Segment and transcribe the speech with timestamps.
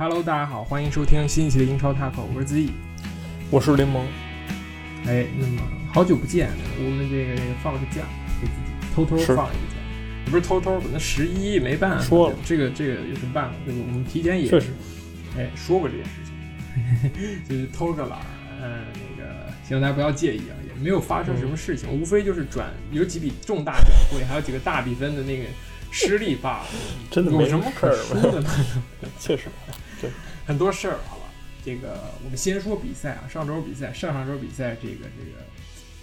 [0.00, 2.70] Hello，大家好，欢迎收听新一期的英超 Talk，我是子毅。
[3.50, 4.06] 我是联盟。
[5.06, 5.60] 哎，那么
[5.92, 8.00] 好久不见，我们这个这个放个假，
[8.40, 9.76] 给自己偷偷放了一个假，
[10.24, 13.54] 也不是偷偷的，那十一没办法，说了这个这个有什么办法？
[13.66, 13.80] 对吧？
[13.86, 14.68] 我们提前也确实，
[15.36, 18.24] 哎说过这件事情， 就是偷个懒儿，
[18.62, 25.44] 嗯，那个希望大家不要介意啊，也没有发生什么事情，无非就是转有几笔重大转会，还有几个大比分的那个
[25.90, 26.66] 失利罢了，
[27.10, 28.50] 真的没有什么可说的呢？
[29.20, 29.48] 确实，
[30.50, 31.26] 很多事儿，好吧。
[31.64, 35.38] 这个我们先说比赛啊，上周比赛，上上周比赛，这个这个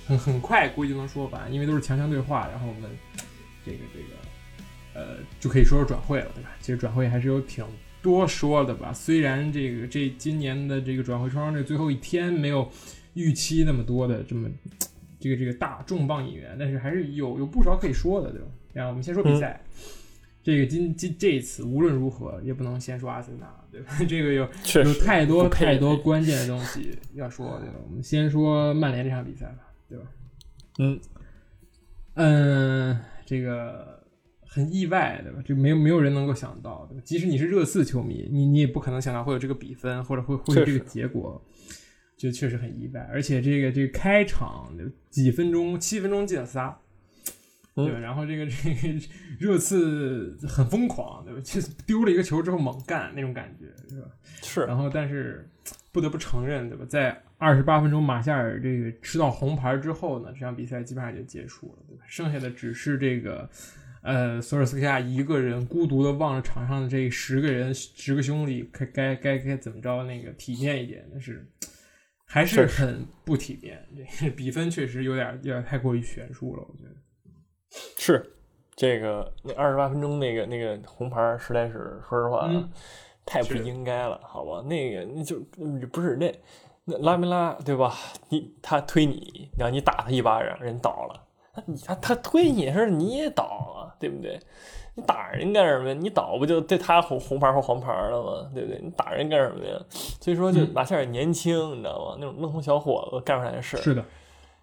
[0.08, 2.90] 很很快估计就能说完，因为都是强强对话，然后我们
[3.66, 4.08] 这个这个
[4.94, 6.52] 呃就可以说说转会了，对吧？
[6.62, 7.66] 其实转会还是有挺
[8.02, 12.72] 多说的吧，虽然这个这今年的这个转会窗这最后一天没有
[13.16, 14.50] 预期那么多的这么
[15.20, 18.48] 这个这个大重磅引援，但是还是有有不少可以说的，对吧？
[18.72, 19.62] 然后我们先说比赛。
[20.48, 23.92] 这个今今这一次无论如何也不能先说阿森纳，对吧？
[24.08, 24.48] 这个有
[24.86, 27.76] 有太多太多关键的东西要说，对吧？
[27.86, 30.06] 我们先说曼联这场比赛吧，对吧？
[30.80, 31.00] 嗯，
[32.14, 34.02] 嗯，这个
[34.46, 35.44] 很意外，对吧？
[35.44, 37.02] 这没有没有人能够想到，对吧？
[37.04, 41.46] 即使你是热刺球迷，你你也不可能想到会有这个比分，或者会会有这个结果，
[42.16, 43.02] 就确实很意外。
[43.12, 44.72] 而且这个这个开场
[45.10, 46.87] 几分钟，七分钟进了仨，嗯
[47.86, 48.00] 对吧？
[48.00, 49.00] 然后这个这个
[49.40, 51.40] 热刺很疯狂，对吧？
[51.44, 54.08] 就是丢了一个球之后猛干那种感觉，是吧？
[54.42, 55.48] 是然后，但是
[55.92, 56.84] 不得不承认，对吧？
[56.90, 62.04] 在二十八分钟马夏尔这个吃到红牌之后呢，这场比赛基本上就结束了，对吧？
[62.08, 63.48] 剩下的只是这个
[64.02, 71.48] 呃索尔斯克亚一个人孤独的望着场上的这十个人十个兄弟，该该该该怎么着那个体面一点，但是
[72.26, 73.88] 还是很不体面。
[74.18, 76.97] 这比分确实有点有点太过于悬殊了，我觉得。
[78.14, 78.32] 是，
[78.76, 82.70] 这个那二十八分钟那个那个红牌儿，实在是说实话，嗯
[83.26, 84.62] 太不应该了，好吧？
[84.62, 86.34] 那个那就嗯不是那
[86.86, 87.94] 那拉梅拉对吧？
[88.30, 91.22] 你他推你，然后你打他一巴掌，人倒了。
[91.54, 94.40] 他你他他推你的时候你也倒啊，对不对？
[94.96, 95.94] 你打人干什么呀？
[96.00, 98.50] 你倒不就对他红红牌或黄牌了吗？
[98.54, 98.80] 对不对？
[98.82, 99.78] 你打人干什么呀？
[99.90, 102.18] 所以说，就嗯马夏尔年轻，你知道吗？
[102.20, 104.06] 那种愣头小伙子干出来的事儿，是的，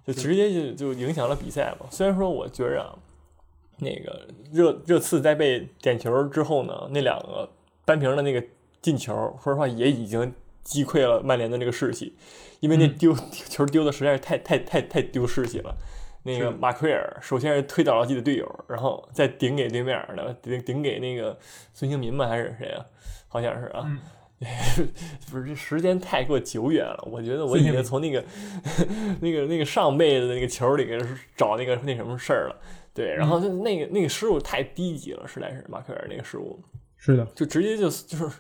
[0.07, 1.87] 就直接就就影响了比赛嘛。
[1.91, 2.97] 虽然说我觉着啊，
[3.79, 7.51] 那个热热刺在被点球之后呢，那两个
[7.85, 8.43] 扳平的那个
[8.81, 12.15] 进球，说实话也已经击溃了曼联的那个士气，
[12.61, 13.15] 因为那嗯丢、
[13.49, 15.75] 球丢的实在是太太太太丢士气了。
[16.23, 21.39] 那个马奎尔首先是推倒了自己的队友，然后再顶给对面的，顶顶给那个
[21.75, 22.87] 孙兴民吧还是谁啊？
[23.29, 23.83] 好像是啊。
[23.85, 23.99] 嗯
[25.31, 27.09] 不是，这时间太过久远了。
[27.11, 28.23] 我觉得我已经从那个
[29.23, 30.99] 那个那个上辈子的那个球里给
[31.35, 32.57] 找那个那什么事儿了。
[32.95, 36.63] 对，然后就那个那个失误太低级了，实在是马奎尔那个失误，
[36.97, 38.31] 是的，就直接就就是，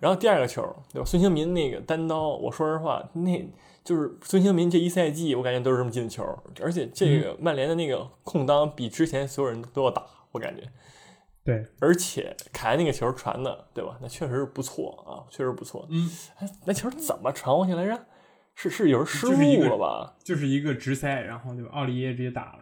[0.00, 0.62] 然后第二个球，
[0.92, 1.04] 对吧？
[1.04, 3.50] 孙兴民那个单刀，我说实话，那
[3.82, 6.22] 就是孙兴民这一赛季，我感觉都是这么进的球，
[6.62, 10.62] 而且这个曼联的那个空当比之前所有人都要大，我感觉。
[11.44, 13.98] 对，而且凯恩那个球传的，对吧？
[14.00, 15.84] 那确实是不错啊，确实不错。
[15.90, 16.08] 嗯，
[16.38, 17.98] 哎，那球怎么传过去来着？
[18.54, 20.14] 是是有人失误了吧？
[20.22, 21.70] 就是一个直塞，然后对吧？
[21.72, 22.58] 奥利耶直接打了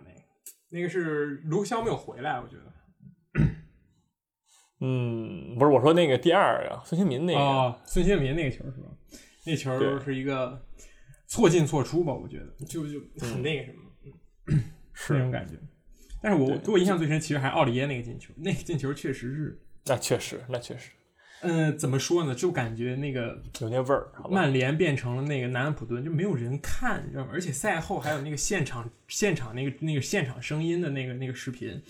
[0.70, 2.72] 那个，是卢克肖没有回来，我觉得。
[4.80, 8.88] 嗯，不是，我说那个第二个孙兴民那个，哦，孙兴民那个球是吧？
[9.44, 10.64] 那球是一个
[11.26, 12.14] 错进错出吧？
[12.14, 14.58] 我觉得就就很那个什么、
[14.94, 15.54] 是 那种感觉。
[16.22, 20.90] 但是我对给我印象最深，其实还是奥里耶那个进球，那个进球确实是，那确实，那确实
[21.42, 22.34] 嗯、怎么说呢？
[22.34, 27.30] 就感觉那个有那味儿，曼联变成了那个南安普顿，就没有人看，你知道吗？
[27.32, 31.80] 而且赛后还有那个现场现场那个那个现场声音的那个那个视频，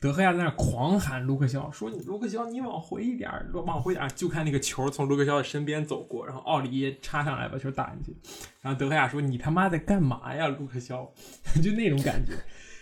[0.00, 8.16] 德赫亚在那狂喊卢克肖，说你卢克肖你往回一点儿，往回点儿，就看那个球从卢克肖的身边走过，然后奥里耶插上来把球打进去，
[8.60, 11.12] 然后德赫亚说你他妈在干嘛呀，卢克肖，
[11.62, 12.32] 就那种感觉。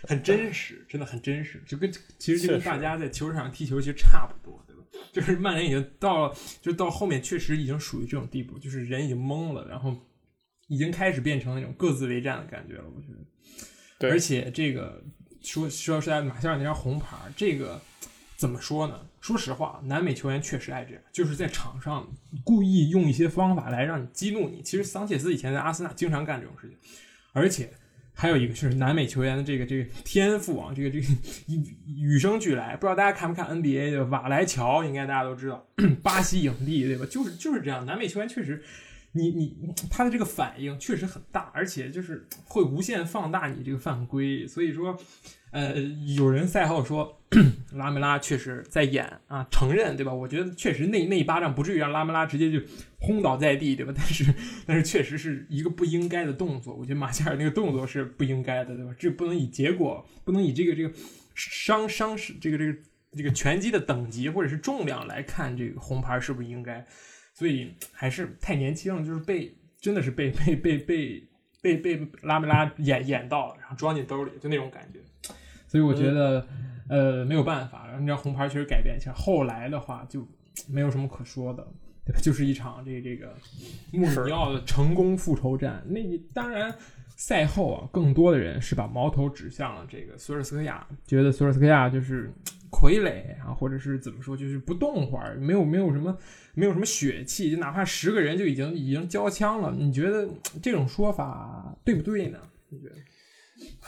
[0.07, 4.63] 很真实，真的很真实，就跟其实就跟大家在球场上踢球其实差不多？
[5.11, 9.95] 就是曼联已经到了，就到后面确实已经属于这种地步，就是人已经懵了，然后
[10.67, 12.83] 已经开始变成那种各自为战的感觉了。
[12.95, 13.17] 我觉得，
[13.99, 15.03] 对而且这个
[15.41, 17.81] 说说实在，马夏尔那张红牌，这个
[18.35, 19.07] 怎么说呢？
[19.21, 22.07] 说实话，南美球员确实爱这样，就是在场上
[22.43, 24.61] 故意用一些方法来让你激怒你。
[24.61, 26.77] 其实桑切斯以前在阿森纳经常干这种事情，
[27.33, 27.73] 而且。
[28.19, 31.05] 还有一个就是南美球员的这个这个天赋啊，这个这个
[31.45, 32.75] 与与生俱来。
[32.75, 35.67] 不知道大家看没看 NBA 的瓦莱乔，应该大家都知道，
[36.01, 37.05] 巴西影帝对吧？
[37.05, 38.63] 就是就是这样，南美球员确实
[39.11, 39.55] 你你
[39.91, 44.47] 他的这个反应确实很大，而且就是会无限放大你这个犯规。
[44.47, 44.99] 所以说，
[45.51, 45.79] 呃，
[46.17, 47.16] 有人赛后说
[47.73, 50.13] 拉梅拉确实在演啊，承认对吧？
[50.13, 52.59] 我觉得确实那那一巴掌不至于让拉梅拉直接就
[52.99, 53.91] 轰倒在地，对吧？
[53.95, 54.33] 但是
[54.65, 56.73] 但是确实是一个不应该的动作。
[56.73, 58.95] 我觉得马夏尔那个动作是不应该的，对吧？
[58.97, 60.91] 这不能以结果，不能以这个这个
[61.35, 62.79] 伤伤势这个这个
[63.17, 66.85] 这个拳击的等级或者是重量来看这个红牌是不是应该。
[67.33, 71.27] 所以还是太年轻了，就是被真的是被被被被
[71.61, 74.99] 被被拉梅拉演演到了，然后装进兜里，就那种感觉。
[75.67, 76.47] 所以我觉得，
[76.89, 79.13] 呃，没有办法，你知道红牌确实改变一下。
[79.13, 80.27] 后来的话就
[80.67, 81.65] 没有什么可说的，
[82.05, 82.19] 对吧？
[82.23, 83.35] 就是一场这这个
[83.91, 85.83] 穆里尼奥的成功复仇战。
[85.87, 85.99] 那
[86.33, 86.73] 当然，
[87.15, 92.31] 赛后啊，更多的人是把矛头指向了这个索尔斯克亚，觉得索尔斯克亚就是。
[92.69, 96.15] 傀儡啊，或者是怎么说，就是不动会儿，没有没有什么，
[96.53, 99.73] 没有什么血气，就哪怕十个人就已经已经交枪了。
[99.73, 100.27] 你觉得
[100.61, 102.37] 这种说法对不对呢？
[102.67, 102.89] 你觉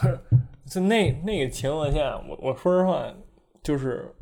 [0.01, 0.21] 得？
[0.69, 3.11] 就那那个情况下，我我说实话，
[3.63, 4.13] 就是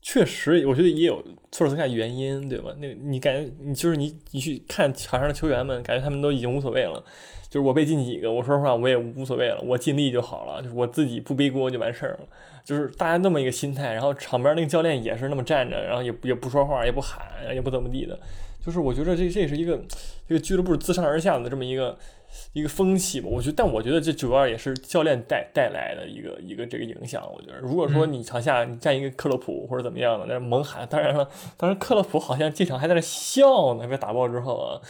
[0.00, 2.70] 确实，我觉得也有错斯看原因，对吧？
[2.78, 7.02] 那你感觉你就是你你去看场上的球员们，感觉他们都已经无所谓了。
[7.48, 12.20] 就是我被进几个，我说实话我也无所谓了，我尽力就好了，就是我自己不背锅就完事儿了。
[12.64, 18.18] 就是大家那么一个心态，然后场边那个教练也是那么站着，然后也也不说话，也不喊，也不怎么地的。
[18.64, 19.80] 就是我觉得这这是一个
[20.28, 21.98] 这个俱乐部自上而下的这么一个。
[22.52, 27.22] 一个风气吧，我觉得，但我觉得这主要也是教练带带来的一个一个这个影响。
[27.34, 34.80] 我觉得，如果说你场下你站一个克洛普或者怎么样的，那猛喊，当然了，当时克洛普好像这场还在那笑呢，被打爆之后啊，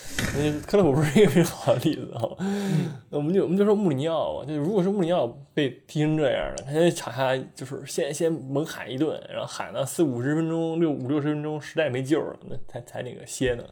[0.67, 2.29] 克洛普不是一个非常好的例子哈。
[3.11, 13.65] 我们就我们就说穆里尼奥，就如果是穆里尼奥被踢成这样的，他在场下就是先先猛喊一顿，然后喊了四五十分钟、六五六十分钟，实在没救了，那才才那个歇呢。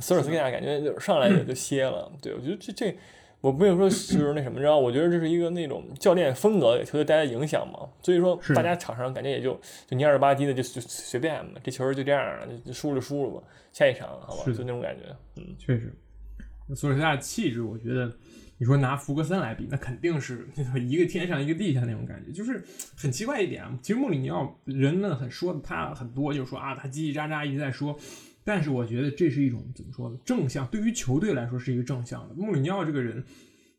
[0.00, 2.96] 索尔斯克亚感觉就上来就就歇了，对我觉得这这
[3.40, 4.78] 我不用说就是那什么，知道？
[4.78, 7.88] 我觉得这是一个那种教练风格给球队带来影响嘛。
[8.02, 9.52] 所以说大家场上感觉也就
[9.86, 15.04] 就蔫了吧唧的就就随便嘛，这球就这样了，就输了输了吧，下一场好吧，就那种感觉。
[15.36, 15.92] 嗯，确实，
[16.74, 18.12] 索尔斯克亚的气质，我觉得
[18.58, 22.64] 你说拿福格森来比，那肯定是一个天上一个地下那种感觉，就是
[22.96, 23.64] 很奇怪一点。
[23.82, 27.96] 其实穆里尼奥人们很说的他很多，就是说啊，他叽叽喳喳一直在说。
[28.48, 30.18] 但是我觉得这是一种怎么说呢？
[30.24, 32.34] 正向，对于球队来说是一个正向的。
[32.34, 33.22] 穆里尼奥这个人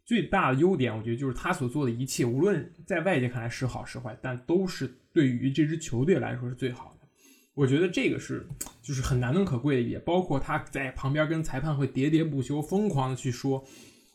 [0.06, 7.07] 最大的优点，我觉得就是他所做的一切，无论在外界看来是好是坏，但都是对于这支球队来说是最好的。
[7.56, 8.48] 我觉得这个是
[8.83, 13.66] 就是很难能可贵的，也包括他在旁边跟裁判会喋喋不休、疯狂的去说，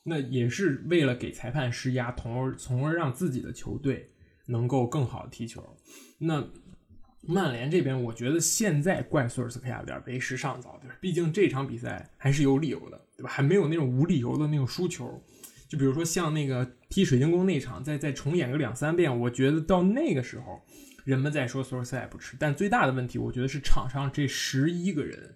[0.05, 4.09] 那也是为了给裁判施压，从而从而让自己的球队
[4.47, 5.77] 能够更好的踢球。
[6.19, 6.47] 那。
[7.27, 10.97] 曼联这边，我觉得现在怪索尔斯克亚有点为时尚早，对吧？
[11.01, 13.31] 毕竟这场比赛还是有理由的，对吧？
[13.31, 15.23] 还没有那种无理由的那种输球。
[15.69, 20.61] 就比如说像那个踢水晶宫那场，再再重演个两三遍，我觉得到那个时候，
[21.05, 22.37] 人们在说索尔斯克亚不吃。
[22.39, 25.35] 但最大的问题，我觉得是场上这十一个人，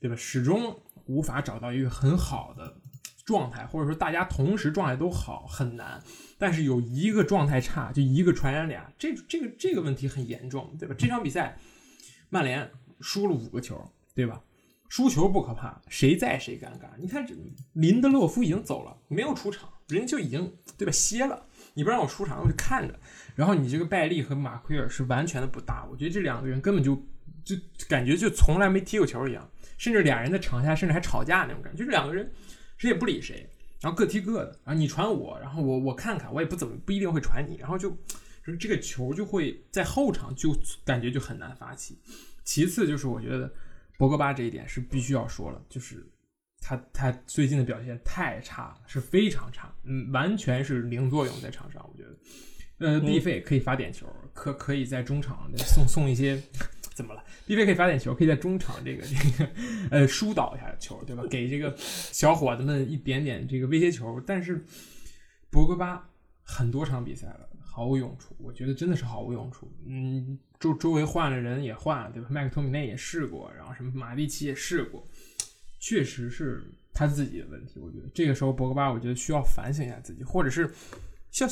[0.00, 0.14] 对吧？
[0.14, 2.81] 始终无法找到一个很好的
[3.24, 6.02] 状态，或者说大家同时状态都好很难。
[6.38, 10.94] 但是有一个状态差，就一个传染俩，这这个这个问题很严重，对吧？
[10.98, 11.56] 这场比赛，
[12.30, 14.42] 曼联输了五个球，对吧？
[14.88, 16.86] 输球不可怕，谁在谁尴尬。
[16.98, 17.34] 你看这
[17.72, 21.46] 林德洛夫已经走了，没有出场，人就已经对吧歇了。
[21.72, 22.98] 你不让我出场，我就看着。
[23.34, 26.94] 然后你这个拜利和马奎尔是完全的不搭，我觉得这两个人根本就
[27.42, 27.56] 就
[27.88, 29.48] 感觉就从来没踢过球一样，
[29.78, 32.30] 甚至俩人在场下甚至还吵架那种感觉，就是两个人
[32.82, 33.48] 谁也不理谁。
[33.80, 37.90] 然后各踢各的啊，你传我，然后我我看看，我也不怎么不一定会传你，然后就，
[38.44, 40.52] 就这个球就会在后场就
[40.84, 41.96] 感觉就很难发起。
[42.44, 43.52] 其次就是我觉得
[43.96, 46.04] 博格巴这一点是必须要说了，就是
[46.60, 51.88] 他他最近的表现太差了，是非常差，嗯，完全是零作用在场上。
[51.88, 52.02] 我觉
[52.78, 56.42] 得，呃，毕费可以发点球，可可以在中场送送一些。
[56.94, 59.50] 怎么了？B 费可以发点球，可以在中场这个 这个
[59.90, 61.22] 呃疏导一下球，对吧？
[61.28, 64.18] 给这个小伙子们一点点这个威胁球。
[64.26, 64.64] 但是
[65.50, 66.08] 博格巴
[66.42, 68.34] 很多场比赛了，毫无用处。
[68.38, 69.70] 我觉得真的是毫无用处。
[69.86, 72.28] 嗯，周周围换了人也换了，对吧？
[72.30, 75.04] 麦克托米内也试过，然后什么马蒂奇也试过，
[75.78, 77.78] 确实是他自己的问题。
[77.78, 80.72] 我觉得这个时候博格巴，我觉得需要反省一下自己，或者是
[81.30, 81.50] 需要。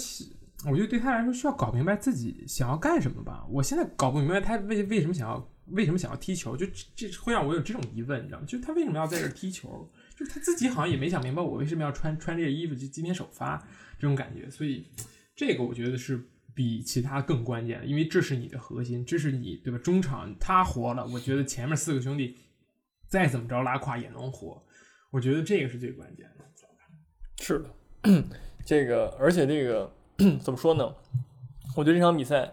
[0.67, 3.47] 我觉得对他来说需要搞明白自己想要干什么吧。
[3.49, 8.47] 我现在搞不明白他为为什么想要为什么想要踢球，就这会让我有这种疑问，你知道吗？
[8.47, 9.91] 就他为什么要在这踢球？
[10.17, 13.67] 就是他自己好像也没想明白，我为什么要穿穿这件衣服就今天首发
[13.99, 14.51] 这种感觉。
[14.51, 14.87] 所以
[15.35, 16.23] 这个我觉得是
[16.55, 19.79] 比其他更关键的，因为这是你的核心，这是你对吧？
[19.79, 22.37] 中场他活了，我觉得前面四个兄弟
[23.09, 24.63] 再怎么着拉胯也能活。
[25.11, 26.45] 我觉得这个是最关键的。
[27.43, 27.75] 是的，
[28.67, 29.91] 这个而且这个
[30.45, 30.95] 怎么说呢？
[31.77, 32.51] 我觉得这场比赛，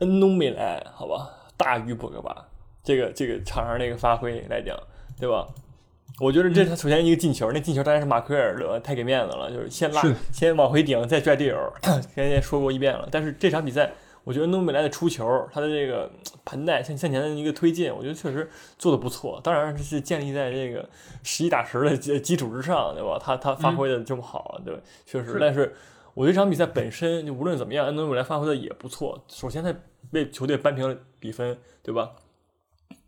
[0.00, 2.46] 恩东没来好吧大于博格巴，
[2.82, 4.76] 这个这个场上那个发挥来讲，
[5.18, 5.46] 对吧？
[6.20, 13.06] 我觉得这他首先一个进球，那进球当然是马奎尔的，太给面子了，就是先拉先往回顶，再拽队友，刚才也说过一遍了。
[13.10, 13.92] 但是这场比赛，
[14.24, 16.10] 我觉得恩东贝莱的出球，他的这个
[16.44, 18.48] 盘带向向前的一个推进，我觉得确实
[18.78, 19.38] 做的不错。
[19.44, 20.88] 当然这是建立在这个
[21.22, 23.18] 十一打十的基基础之上，对吧？
[23.22, 24.80] 他他发挥的这么好，对吧？
[25.04, 25.74] 确实是，但是
[26.14, 29.22] 我觉得这场比赛本身就无论怎么样，恩东贝莱发挥的也不错。
[29.28, 29.74] 首先他
[30.12, 32.12] 为球队扳平了比分，对吧？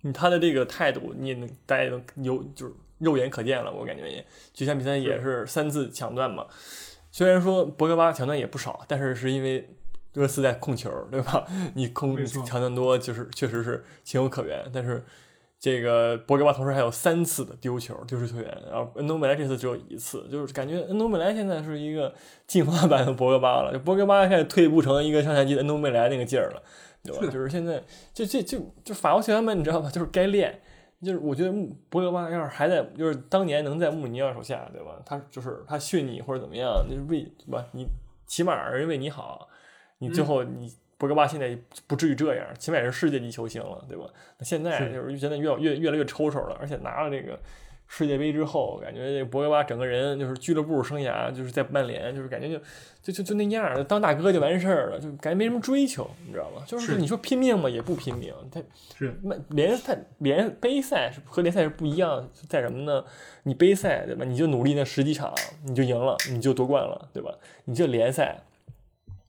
[0.03, 4.25] 你他的这个态度，你也能大家也能有就是肉眼可见了，我感觉也
[4.55, 6.47] 这场比赛也是三次抢断嘛。
[7.11, 9.69] 虽然说博格巴抢断也不少，但是是因为
[10.13, 11.47] 热刺在控球，对吧？
[11.75, 14.65] 你控抢断多，就是确实是情有可原。
[14.73, 15.05] 但是
[15.59, 22.15] 这个博格巴同时还有三次的丢球，丢失球员，然后恩东贝莱这次只有一次，就是感觉恩东贝莱现在是一个
[22.47, 26.63] 进化版的博格巴了，就博格巴开始退步成一个上赛季的恩东贝莱那个劲儿了，
[27.15, 27.33] 对吧？
[27.33, 29.89] 就是现在就这就就法国球员们，你知道吧？
[29.93, 30.61] 就是该练。
[31.01, 35.01] 就是我觉得穆博格巴要是还在，就是当年能在穆里尼奥手下，对吧？
[35.07, 37.65] 他就是他训你或者怎么样，就是为对吧？
[37.71, 37.87] 你
[38.27, 39.49] 起码人为你好，
[39.99, 44.07] 你最后你博格巴现在不至于这样，起码也是世界级球星了，对吧？
[44.39, 47.39] 那现在就是现在越越越来越抽抽了，而且拿了这个
[47.89, 52.59] 世界杯之后，感觉这博格巴整个人就是俱乐部生涯就是在曼联，就是感觉就
[53.03, 56.63] 就就就那样儿，当大哥就完事儿了，就感觉没什么追求，你知道吗？
[56.67, 58.61] 就是是你说拼命嘛，也不拼命，他
[58.97, 63.03] 是曼联赛联杯赛是和联赛是不一样，在什么呢？
[63.45, 64.25] 你杯赛对吧？
[64.25, 65.33] 你就努力那十几场，
[65.65, 67.35] 你就赢了，你就夺冠了，对吧？
[67.65, 68.39] 你这联赛，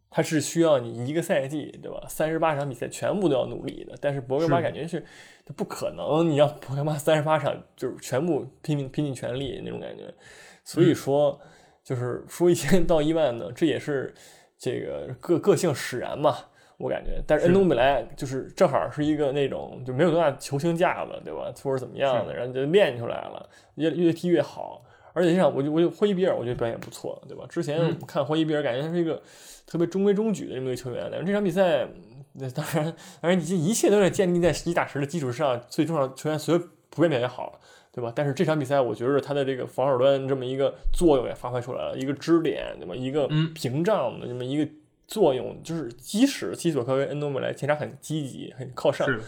[0.09, 2.03] 它是需要你一个赛季对吧？
[2.07, 4.99] 三十八场比赛全部都要努力的，但是博格巴感觉是
[5.45, 10.13] 他不可能，你让博格巴三十八场就是全部拼命拼尽全力那种感觉，
[10.63, 11.39] 所以说
[11.83, 14.13] 就是说一千道一万呢，这也是
[14.57, 16.35] 这个个个性使然嘛。
[16.77, 21.53] 我感觉，但是是恩东贝莱就是正好是一个那种就没有多大球星架子，对吧？
[21.61, 24.81] 或者怎么样的，然后就练出来了，越越踢越好。
[25.13, 27.45] 而且这场我就我就霍伊比尔，我觉得表演不错，对吧？
[27.49, 29.21] 之前嗯看霍伊比尔，感觉他是一个
[29.65, 31.87] 特别中规中矩的这么一个球员，但是这场比赛，
[32.33, 32.85] 那当然，
[33.21, 37.59] 当然你这一切都是建立在十一打十的基础上，最重要球员所有普遍表现好，
[37.91, 38.11] 对吧？
[38.15, 42.95] 但是这场比赛，我觉得他的这个防守端这么一个作用也发挥出来了，一个支点，对吧？
[42.95, 44.71] 一个嗯屏障的这么一个
[45.07, 49.19] 作用，就是即使基索科维恩诺姆莱前场很积极、很靠上，是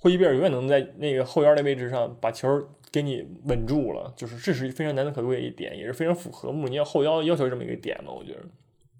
[0.00, 2.48] 霍伊比尔永远能在那个后腰的位置上把球
[2.90, 8.40] 给你稳住了，就是这是非常难能可贵的一点，也是非常符合穆里尼奥后腰要求这么一个点嘛，我觉得。
[8.40, 8.50] 嗯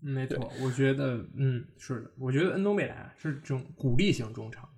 [0.00, 4.68] 没错，我觉得，嗯，是的，我觉得恩东贝莱啊是这种鼓励型中场，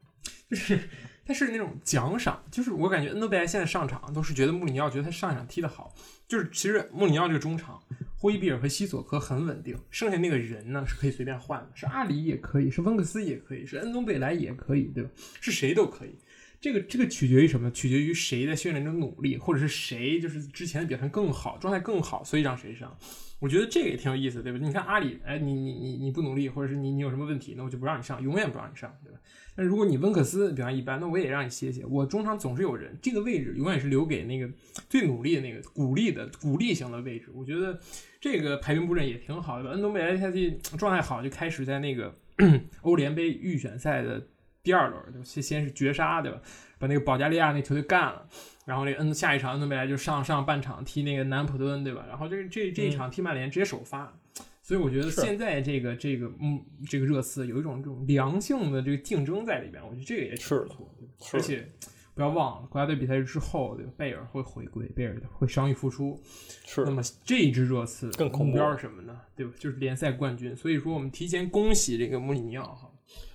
[0.48, 0.80] 就是
[1.26, 5.94] 他是那种奖赏，就是我感觉恩东贝莱现在上场都是觉得穆里尼奥觉得他上场踢得好，
[6.26, 7.78] 就是其实穆里尼奥这个中场，
[8.16, 15.10] 霍伊比尔和西索科很稳定，剩下那个人呢是可以随便换的，是阿里也可以，是温克斯也可以，是恩东贝莱也可以，对吧？
[15.38, 16.18] 是谁都可以。
[16.60, 17.70] 这个这个取决于什么？
[17.70, 22.94] 取决于谁在训练中努力，或者是谁就是之前的表现更好，状态更好，所以让谁上。
[23.38, 24.58] 我觉得这个也挺有意思，对吧？
[24.60, 29.18] 你看阿里，哎，你你你你不努力，或者是你你有什么问题，那我就不让你上，永远不让你上，对吧？
[29.56, 31.82] 但如果你温克斯表现一般，那我也让你歇歇。
[31.86, 34.46] 我中场总是有人，这个位置永远是留给那个
[34.90, 37.30] 最努力的那个鼓励的鼓励型的位置。
[37.34, 37.80] 我觉得
[38.20, 39.70] 这个排兵布阵也挺好的。
[39.70, 42.14] 恩东贝莱赛季状态好，就开始在那个
[42.82, 44.22] 欧联杯预选赛的
[44.62, 45.24] 第二轮，对吧？
[45.24, 46.40] 先先是绝杀，对吧？
[46.78, 48.26] 把那个保加利亚那球队干了。
[48.66, 52.04] 然后那个恩下一场恩东贝莱就上上半场踢那个南普敦，对吧？
[52.08, 54.16] 然后这这这一场踢曼联直接首发，
[54.62, 60.88] 所以我觉得现在这个这个嗯这个热刺有一种这种良性的这个竞争在里边，我觉得这个也挺是不错，
[61.32, 61.68] 而且
[62.14, 63.92] 不要忘了国家队比赛之后，对吧？
[63.96, 66.20] 贝尔会回归，贝尔会伤愈复出，
[66.64, 69.20] 是那么这一支热刺更目标是什么呢？
[69.34, 69.52] 对吧？
[69.58, 70.54] 就是联赛冠军。
[70.54, 72.89] 所以说我们提前恭喜这个穆里尼奥哈。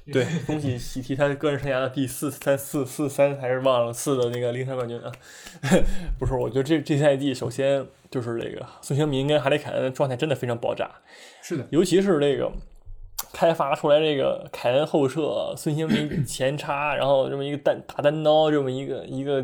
[0.13, 5.11] 对，恭喜喜提他个人生涯的第四三四四三还是忘了四的那个联赛冠军啊！
[6.19, 10.91] 不是，我觉得这这赛季首先就是这个孙兴民跟哈里凯恩的状态真的非常爆炸，
[11.41, 12.51] 是的，尤其是这个
[13.33, 19.43] 开发出来这个凯恩后撤，孙兴民前插，然后这么一个单大单刀这么一个一个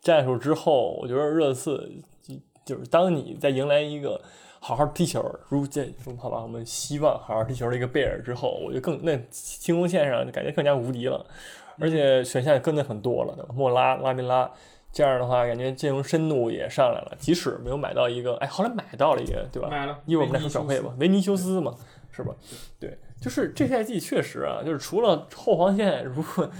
[0.00, 1.90] 战术之后，我觉得热刺
[2.22, 4.22] 就就是当你在迎来一个
[4.68, 11.24] 好好踢球，如这好吧，我们希望好好踢球的一个贝尔之后，我就更那进攻线上就感觉更加无敌了，
[11.78, 14.50] 而且选项也更的很多了，对吧莫拉、拉米拉。
[14.92, 17.16] 这样的话，感觉阵容深度也上来了。
[17.18, 19.68] 即使没有买到一个，哎，后来买到了一个，对吧？
[19.70, 21.74] 买了一会儿我们再说小配吧，维尼修斯嘛，
[22.10, 22.34] 是吧？
[22.78, 26.50] 对，就是这赛季确实啊，就是除了后防线，如果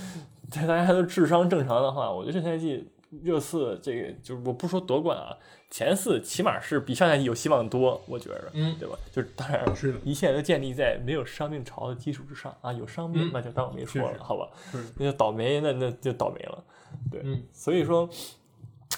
[0.51, 2.91] 在大家都智商正常的话，我觉得这赛季
[3.23, 5.37] 热刺这个就是我不说夺冠啊，
[5.71, 8.97] 前四起码是比上赛季有希望多，我觉着，嗯，对吧？
[9.13, 14.49] 就是当然是，一切都建立在没有伤病潮的基础之上啊，有伤病嗯那就当我没说了，好吧？
[14.97, 16.65] 那就倒霉，那那就倒霉了，
[17.11, 18.09] 对，嗯所以说，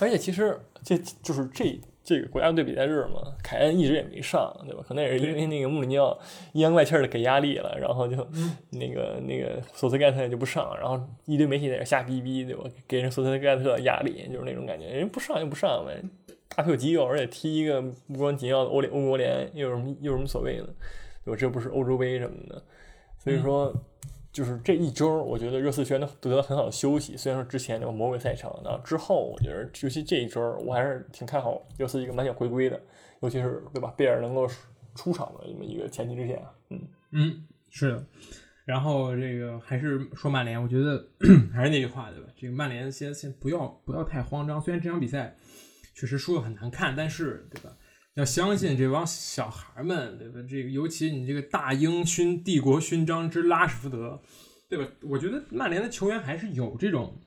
[0.01, 4.83] 而且其实这就是这这个国家队比赛日嘛，凯恩一直也没上，对吧？
[4.87, 6.19] 可能也是因为那个穆里尼奥
[6.53, 12.65] 阴阳怪气的给压力了，然后就嗯那个那个索斯盖特就不上，然后一堆媒体在那瞎逼逼，对吧？
[12.89, 16.03] 给人索斯盖特压力，就是那种感觉，人不上就不上呗，
[16.61, 20.67] 大腿有肌肉，而且踢一个无关紧要的欧联欧国联，又有什么又有什么所谓呢？
[21.25, 21.37] 对吧？
[21.39, 22.63] 这不是欧洲杯什么的，
[23.19, 23.75] 所以说。
[24.33, 27.17] 就是这一周，我觉得热刺球员都得到很好的休息。
[27.17, 32.81] 虽然说之前那个魔鬼赛程，然后之后，我觉得尤其这一周，我还是挺看好热刺一个满血回归的，
[33.23, 34.47] 尤其是对吧，贝尔能够
[34.95, 36.35] 出场的这么一个前提之下，
[36.69, 38.07] 嗯嗯，是的。
[38.65, 41.05] 然后这个还是说曼联，我觉得
[41.53, 42.29] 还是那句话对吧？
[42.37, 45.35] 这个曼联先先不要不要太慌张，虽然这场比赛
[46.01, 47.77] 确实输的很难看，但是对吧？
[48.15, 50.41] 要相信这帮小孩们，对吧？
[50.49, 54.23] 这个尤其你这个大英勋帝国勋章之拉什福德，
[54.67, 54.91] 对吧？
[55.03, 57.21] 我觉得曼联的球员还是有这种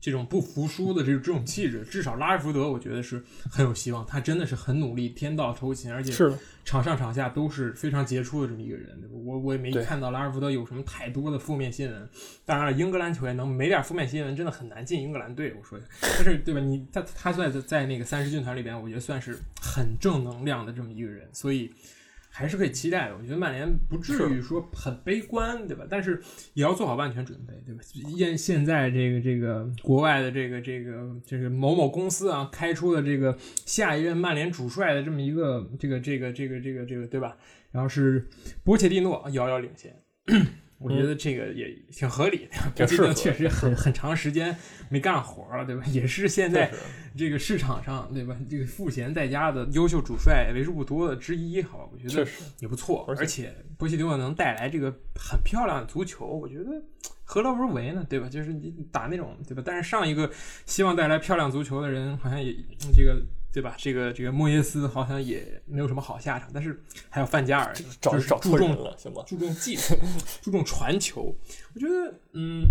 [0.00, 6.32] 这种不服输的这这种气质，至少拉什福德我觉得是很有希望，他真的是很努力，天道酬勤，而且是，
[6.64, 8.98] 场上场下都是非常杰出的这么一个人。
[9.12, 12.08] 我我也没看到拉什福德有什么太多的负面新闻。
[12.46, 15.54] 当然了，英格兰球员能没点负面新闻，真的很难进英格兰队。
[15.58, 16.60] 我说的，但是对吧？
[16.60, 21.70] 你他他算在在那个三十军团里边，我觉得算是很正能量的这么一个人，所以
[22.30, 23.16] 还是可以期待的。
[23.16, 25.84] 我觉得曼联不至于说很悲观，对吧？
[25.90, 26.22] 但是
[26.54, 27.82] 也要做好万全准备，对吧？
[28.16, 37.36] 现现在这个这个国外的这个这个就是某某公司啊，开出了这个下一任曼联主帅的这么一个这个这个这个这个这个对吧？
[37.72, 38.28] 然后是
[38.64, 39.94] 波切蒂诺遥遥领先。
[40.80, 44.56] 我觉得这个也挺合理的，波切蒂诺确实很 很长时间
[44.88, 45.84] 没干活了，对吧？
[45.92, 46.72] 也是现在
[47.14, 48.34] 这个市场上，对吧？
[48.48, 51.88] 这个赋闲在家的优秀主帅为数不多的之一，好吧？
[51.92, 52.26] 我觉得
[52.60, 53.04] 也不错。
[53.06, 56.82] 而且波切蒂诺能带来这个很漂亮的足球，我觉得
[57.24, 58.04] 何乐而不为呢？
[58.08, 58.26] 对吧？
[58.28, 59.62] 就是你打那种，对吧？
[59.64, 60.30] 但是上一个
[60.64, 62.56] 希望带来漂亮足球的人，好像也
[62.94, 63.20] 这个。
[63.52, 63.74] 对吧？
[63.76, 69.24] 这个这个莫耶斯好像也没有什么好下场，但是还有范加尔，找就是找注重了，行吧？
[69.26, 69.96] 注重技术，
[70.40, 71.34] 注重传球，
[71.74, 72.66] 我觉得嗯，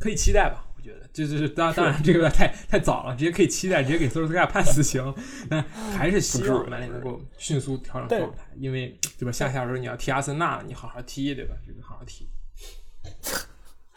[0.00, 0.64] 可以期待吧。
[0.76, 5.14] 我觉得就就是当当然这个太太早了，直接可以期待，直接给索尔斯克亚判死刑，
[5.50, 5.60] 但
[5.96, 9.32] 还是希望曼联能够迅速调整状态，因为对吧？
[9.32, 11.56] 下下周你要踢阿森纳，你好好踢，对吧？
[11.66, 12.28] 这个好好踢。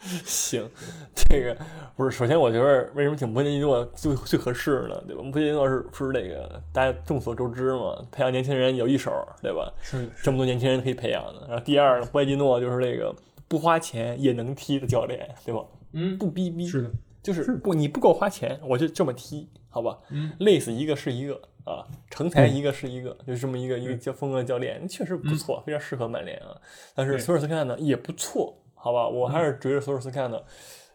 [0.24, 0.66] 行，
[1.14, 1.56] 这个
[1.94, 2.10] 不是。
[2.10, 5.02] 首先，我觉得为什么请波切蒂诺最最合适呢？
[5.06, 5.22] 对吧？
[5.22, 9.70] 波切蒂诺是是那个大家众所周知嘛，培养年轻人有一手，对吧？
[9.82, 11.46] 是这么多年轻人可以培养的。
[11.48, 13.14] 然后第二，波切蒂诺就是那个
[13.46, 15.62] 不花钱也能踢的教练，对吧？
[15.92, 16.90] 嗯，不逼逼，是的，
[17.22, 19.98] 就是不你不够花钱，我就这么踢，好吧？
[20.08, 21.34] 嗯，累死一个是一个
[21.64, 26.56] 啊，成才一个是一个，就这么一个一个叫风格教练，确实不错，非常适合曼联啊。
[26.94, 28.56] 但是索尔斯克亚呢也不错。
[28.82, 30.42] 好吧，我还是追着索尔斯看的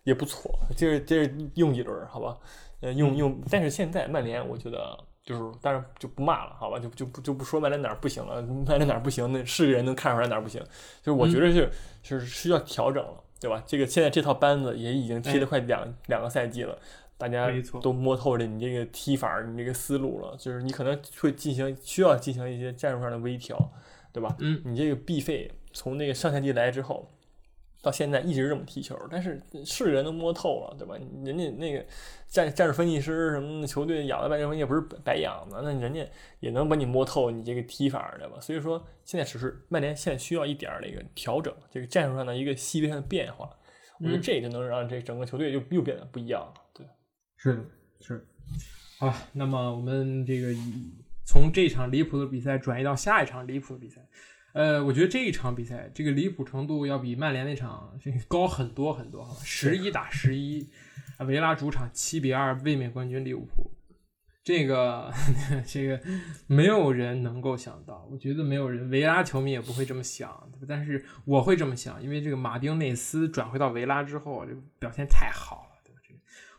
[0.04, 2.36] 也不错，接着接着用一轮，好吧，
[2.82, 10.60] 呃，用用，但是现在曼联我觉得就是，当然就不骂了，好吧，就就不就不说曼联哪儿不行了，曼联哪儿不行，那是个人能看出来哪儿不行，
[11.04, 11.71] 就是我觉得是
[12.02, 13.63] 是需要调整了，对吧？
[13.67, 16.78] 这个现在这套班子也已经踢了快两两个赛季了，
[17.17, 17.50] 大家
[17.82, 23.58] 都摸透了你这个踢法，你这个思路了，就是你可能会进行需要进行一些战术上的微调，
[24.12, 24.36] 对吧？
[24.39, 27.08] 嗯，你这个 B 费从那个上赛季来之后。
[27.86, 30.95] 到现在一直这么踢球，但是是人都摸透了，对吧？
[31.24, 31.86] 人家那个
[32.28, 36.04] 战战术分析师什么的，球队养的战术分析也不是白养的，那人家
[36.39, 38.39] 也能把你摸透你这个踢法，对吧？
[38.41, 43.48] 所以说现在只是曼联现在需要一点那个调整，这个战术上的一个细微上的变化，
[44.00, 46.54] 我觉得这就能让这整个球队就又变得不一样了。
[46.74, 46.88] 对，
[47.38, 47.65] 是的，
[48.02, 48.28] 是。
[48.98, 50.48] 好，那么我们这个
[51.24, 54.02] 从这场离谱的比赛转移到下一场离谱的比赛。
[54.55, 60.69] 呃，我觉得这一场比赛，这个离谱程度要比曼联那场这高很多很多，哈，十一打十一，
[61.27, 63.69] 维拉主场七比二卫冕冠军利物浦，
[64.45, 65.11] 这个
[65.67, 65.99] 这个
[66.47, 75.64] 没有人能够想到，我觉得没有人，维拉球迷也不会这么想，但是我会这么想，因为这个马丁内斯转回到维拉之后，这表现太好。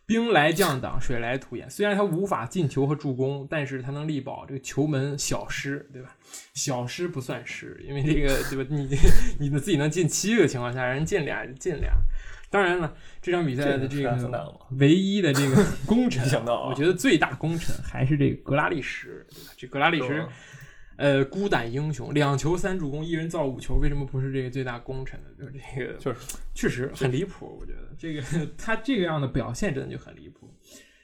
[0.07, 1.69] 兵来将挡，水来土掩。
[1.69, 6.17] 虽然他无法进球和助攻，但是他能力保这个球门小失，对吧？
[6.55, 8.71] 小失不算失，因为这个对吧？
[8.71, 8.89] 你
[9.41, 11.91] 你的自己能进七个情况下，人进俩就进俩。
[12.49, 19.53] 当然了，这场比赛的这个唯一的这个功臣， 我觉得最大功臣还是这个格拉利什，对吧？
[19.57, 20.27] 这格拉利什。
[20.97, 25.29] 呃，孤胆英雄，两球三助攻，一人造五球，为什么不是这个最大功臣呢？
[25.39, 26.19] 就是这个，就是
[26.55, 27.59] 确实很离谱。
[27.61, 28.23] 我觉得这个
[28.57, 30.53] 他这个样的表现真的就很离谱。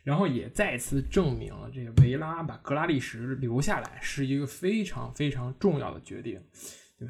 [0.05, 6.41] 然后也再次证明了这个维拉把格拉利什留下来是一个非常非常重要的决定。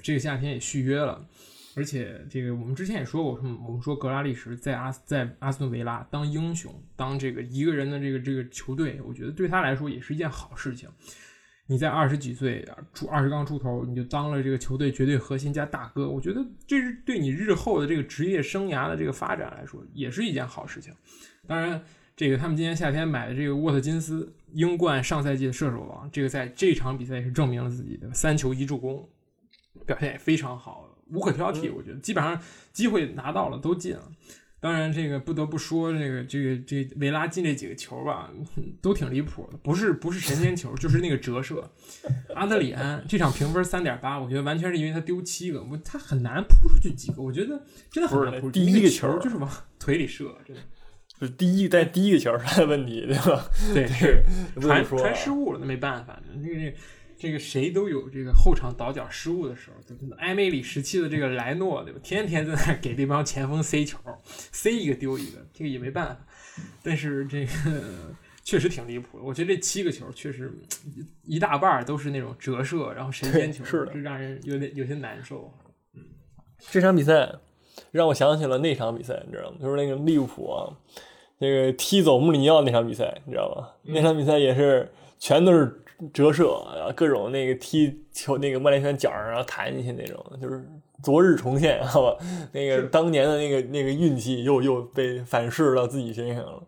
[0.02, 1.26] 这个夏天也续约了，
[1.74, 3.32] 而且这个我们之前也说过，
[3.66, 10.86] 我们说格拉利什在阿在阿斯顿维拉当英雄，当这个一个人的这个这个球队，我觉得对他来说也是一件好事情。
[11.66, 20.92] 你在二十几岁出二十刚出头，你就当了这个球队绝对核心加大哥，我觉得这是对你日后的这个职业生涯的这个发展来说，也是一件好事情。
[21.46, 21.82] 当然，
[22.16, 29.08] 这个他们今年夏天买的这个沃特金斯，英冠上赛季的射手王，这个在这场比赛也是证明了自己的三球一助攻。
[29.86, 31.72] 表现也非常好，无可挑剔。
[31.72, 32.38] 我觉得基本上
[32.72, 34.12] 机会拿到了都进了。
[34.62, 38.30] 当然，这个不得不说，这个这个这维拉进这几个球吧，
[38.80, 39.58] 都挺离谱的。
[39.58, 41.68] 不是不是神仙球，就是那个折射。
[42.32, 47.20] 阿德里安这场评分三点八，我觉得完全是因为他丢七个，我他很难扑出去几个。
[47.20, 48.52] 我觉得真的很难扑。
[48.52, 50.62] 第一个球就是往腿里射，真的。
[51.18, 53.44] 就是第一在第一个球他的问题，对吧？
[53.74, 54.24] 对， 是
[54.60, 56.22] 传传失误了，那没办法。
[56.40, 56.72] 那个。
[57.22, 60.16] 这个谁都有这个后场倒脚失误的时候，对吧？
[60.18, 62.00] 埃梅里时期的这个莱诺，对吧？
[62.02, 66.18] 天天在那给这帮前锋塞球，塞一个丢一个，这个也没办法。
[66.82, 67.52] 但是这个
[68.42, 69.24] 确实挺离谱的。
[69.24, 70.52] 我觉得这七个球确实
[71.22, 75.48] 一大半都是那种折射，然后神仙球，是的，让人有点有些难受。
[75.94, 76.02] 嗯，
[76.72, 77.32] 这场比赛
[77.92, 79.58] 让我想起了那场比赛，你知道吗？
[79.62, 80.74] 就是那个利物浦啊，
[81.38, 83.68] 那个踢走穆里尼奥那场比赛，你知道吗？
[83.84, 85.78] 那场比赛也是全都是。
[86.12, 90.66] 折射啊，各种那个踢球，那个曼联拳脚上然后弹进去那种，就是
[91.02, 92.16] 昨日重现，好吧？
[92.52, 96.62] 那个当年的那个那个运气又又被反噬到自己身上了，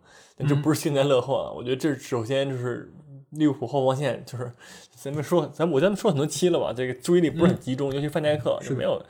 [0.48, 1.52] 这不是幸灾乐祸。
[1.56, 2.92] 我觉得这首先就是
[3.30, 4.52] 利物浦后防线，就是
[4.94, 9.04] 咱们说，咱我咱们说很多期了吧，这个注意力不是很集中，尤其范戴克就没有，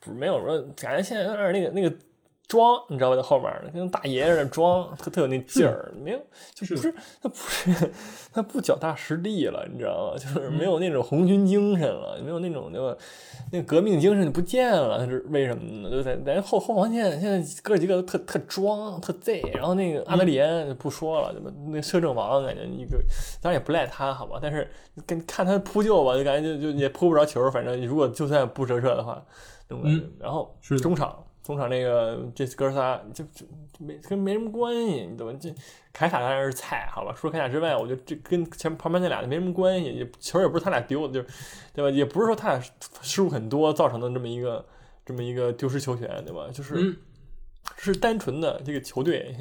[0.00, 1.96] 不是没有说感觉现在有点那个那个。
[2.46, 3.16] 装，你知道吧？
[3.16, 5.92] 在后面跟大爷似的装，特特有那劲儿。
[6.02, 6.18] 没有，
[6.54, 7.90] 就不是他不是
[8.32, 10.18] 他不脚踏实地了，你知道吗？
[10.18, 12.96] 就是没有那种红军精神了，没有那种那个
[13.50, 14.98] 那革命精神不见了。
[14.98, 15.90] 他是为什么呢？
[15.90, 19.40] 就在在后后防线，现在哥几个都特特装特贼。
[19.54, 22.98] 然后那个阿德里安不说了，么那摄政王感觉一个，
[23.40, 24.38] 当然也不赖他，好吧？
[24.40, 24.70] 但是
[25.06, 27.50] 跟看他扑救吧，就感觉就就也扑不着球。
[27.50, 29.24] 反正如果就算不折射的话，
[29.70, 31.24] 嗯，然后是中场。
[31.44, 33.44] 中场那个这哥仨就就
[33.78, 35.38] 没跟没什么关系，你懂吗？
[35.38, 35.54] 这
[35.92, 37.14] 凯塔当然是菜，好吧？
[37.14, 41.26] 除了凯塔之外，我觉得这跟前旁边那俩没什么关系，也球也不是他俩丢的，就是
[41.74, 41.90] 对吧？
[41.94, 42.64] 也不是说他俩
[43.02, 44.64] 失误很多造成的这么一个
[45.04, 46.48] 这么一个丢失球权，对吧？
[46.50, 46.96] 就是
[47.76, 49.36] 是单纯的这个球队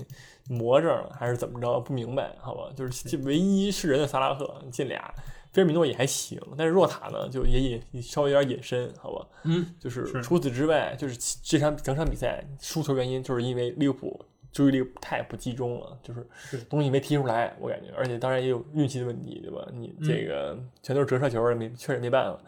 [0.50, 1.80] 魔怔了还是怎么着？
[1.80, 2.70] 不明白，好吧？
[2.76, 5.10] 就是唯一是人的萨拉赫进俩。
[5.54, 7.60] 菲尔米诺也还行，但是若塔呢，就也
[7.92, 9.28] 隐稍微有点隐身，好吧？
[9.44, 16.28] 嗯，就是除此之外，就是这场整场比赛输球原因，就是因为利物浦注意力太不集中了，就是
[16.68, 19.64] 东西没踢出来，我感觉，而且当然也有运气的问题，对吧？
[19.72, 22.42] 你这个全都是折射球，没确实没办法，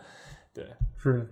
[0.52, 0.66] 对，
[0.98, 1.32] 是。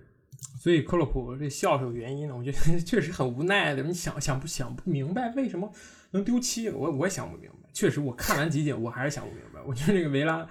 [0.60, 3.82] 所以克洛普这笑是有原因的，我觉得 确实很无奈的。
[3.82, 5.72] 你想想不想不明白为什么
[6.12, 6.76] 能丢七个？
[6.76, 7.68] 我我也想不明白。
[7.72, 9.60] 确实，我看完集锦，我还是想不明白。
[9.66, 10.46] 我觉得这个维拉。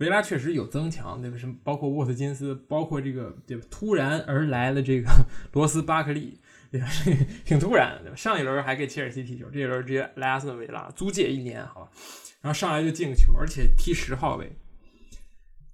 [0.00, 1.36] 维拉确实有增强，对吧？
[1.38, 3.64] 什么包括沃特金斯，包括这个对吧？
[3.70, 5.08] 突然而来的这个
[5.52, 6.86] 罗斯巴克利，对吧？
[7.44, 8.16] 挺突然的，对吧？
[8.16, 11.90] 上一轮还给切尔西踢球，这一轮直接来阿斯顿维拉租借一年，好吧？
[12.40, 14.50] 然后上来就进个球，而且踢十号位。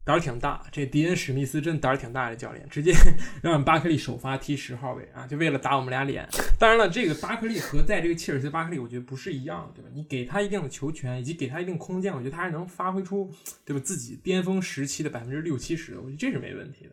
[0.06, 2.94] 胆儿挺大，这迪恩史密斯真胆儿挺大的教练，直接
[3.42, 6.24] 让巴克利首发踢十号位啊，就为了打我们俩脸。
[6.60, 9.90] 当然了，这个巴克利和在这个切尔西巴克利，我觉得不是一样，对吧？
[9.92, 13.28] 你给他一定的球权，以及给他一定空间，我觉得他还能发挥出，
[13.64, 13.82] 对吧？
[13.84, 16.92] 自己巅峰时期的百分之六七十，我觉得这是没问题的。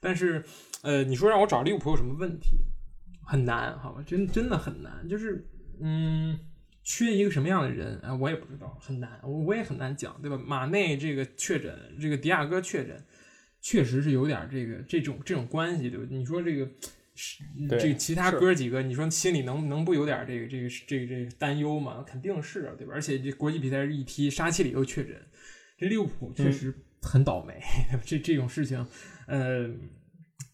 [0.00, 0.42] 但是，
[0.80, 2.56] 呃，你说让我找利物浦有什么问题？
[3.26, 4.02] 很难，好吧？
[4.06, 5.46] 真真的很难，就是，
[5.82, 6.38] 嗯。
[6.84, 8.14] 缺一个什么样的人啊？
[8.14, 10.36] 我也不知道，很难，我我也很难讲，对吧？
[10.36, 13.02] 马内这个确诊，这个迪亚哥确诊，
[13.60, 16.06] 确实是有点这个这种这种关系，对吧？
[16.10, 16.68] 你说这个
[17.14, 22.04] 是这个其他哥几个，你说心里能能不有点这个这个这个这个担忧吗？
[22.06, 22.92] 肯定是啊，对吧？
[22.94, 25.16] 而且这国际比赛一踢，沙奇里又确诊，
[25.78, 27.58] 这利物浦确实很倒霉，
[28.04, 28.86] 这这种事情，
[29.26, 29.70] 呃。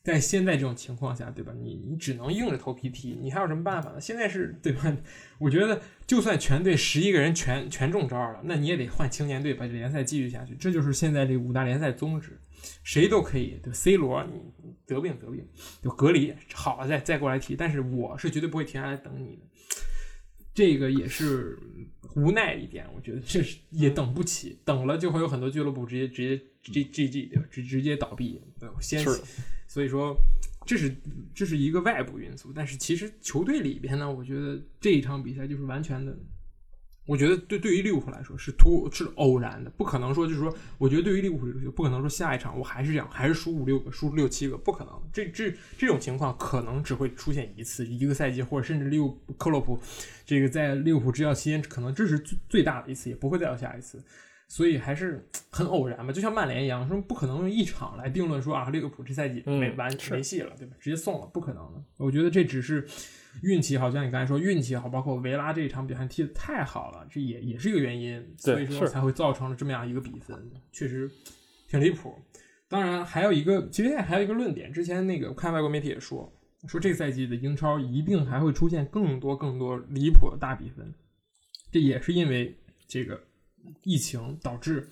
[0.02, 1.52] 在现在这种情况下，对吧？
[1.54, 4.00] 你你只能硬着头皮踢，你还有什么办法呢？
[4.00, 4.96] 现在是对吧？
[5.38, 10.54] 我觉得就算全队十一个人全全中招了，那你也得换青年队把这联赛继续下去。
[10.54, 12.40] 这就是现在这五大联赛宗旨，
[12.82, 13.60] 谁都可以。
[13.62, 14.40] 对 C 罗，你
[14.86, 15.46] 得病得病
[15.82, 19.42] 就隔离好了再再过来踢，但是我是绝对不会停下来等你的。
[20.54, 21.58] 这个也是
[22.16, 27.46] 无奈一点，我觉得这是也等不起，等了就会有很多俱乐部直接直接 G G G 对吧？
[27.50, 29.04] 直直接倒闭，对先。
[29.70, 30.16] 所以说，
[30.66, 30.92] 这是
[31.32, 36.12] 这是一个外部因素，但是其实球队里边呢，我觉得这一场比赛就是完全的
[37.06, 44.92] 我觉得对对于利物浦来说是突是偶然的，不可能说就是说，我觉得对于利物浦来说不可能说下一场我还是这样，还是输五六个，输六七个，不可能。
[45.12, 49.78] 这这这种情况可能只会出现一次，一个赛季，或者甚至利物克洛普
[50.26, 54.02] 这个在利物浦执教期间，可能这是最最大的一次，也不会再有下一次。
[54.50, 60.76] 所以还是很偶然吧，就像曼联一样，说不可能用一场来定论说啊，利物浦这赛季没完没戏了，对吧？
[60.78, 61.82] 直接送了，不可能的。
[61.96, 62.86] 我觉得这只是。
[63.44, 71.08] 运气好像你刚才说运气好，包括维拉这一场表现踢得太好了，这也也是一个原因，所以说才会造成了这么样一个比分，确实
[71.68, 72.12] 挺离谱。
[72.68, 76.30] 当然还有一个，其实现在还有一个论点，之前那个看外国媒体也说，
[76.66, 80.92] 说这个赛季的英超一定还会出现更多更多离谱的大比分，
[81.70, 82.58] 这也是因为
[82.88, 83.22] 这个
[83.82, 84.88] 疫情导致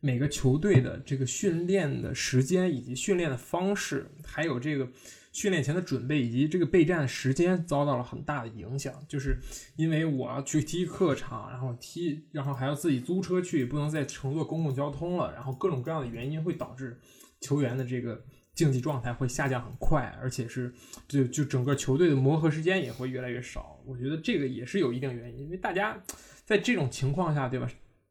[0.00, 4.88] 每个球队的这个训练的时间以及训练的方式，还有这个。
[5.32, 9.38] 训练前的准备以及这个备战的时间遭到了很大的影响，就是
[9.76, 16.98] 因为我要去踢客场，然后踢，然后还要自己租车去，不能再乘坐公共交通了，然后各种各样的原因会导致
[17.40, 18.20] 球员的这个
[18.56, 20.74] 竞技状态会下降很快，而且是
[21.06, 23.80] 就就整个球队的磨合时间也会越来越少。
[23.86, 25.96] 我觉得这个也是有一定原因，因为大家
[26.44, 27.70] 在这种情况下，对吧？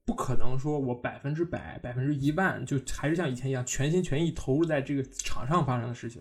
[0.09, 6.19] 不可能说我百分之百、百分之一万就还是像以前一样全心全意投入在这个场上发生的事情。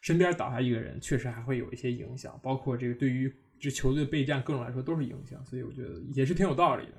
[0.00, 3.28] 身边倒下一个人，确实还会有一些影响，包括这个对于
[3.60, 6.92] 这球队备战各种来说都是影响，所以我觉得也是挺有道理的。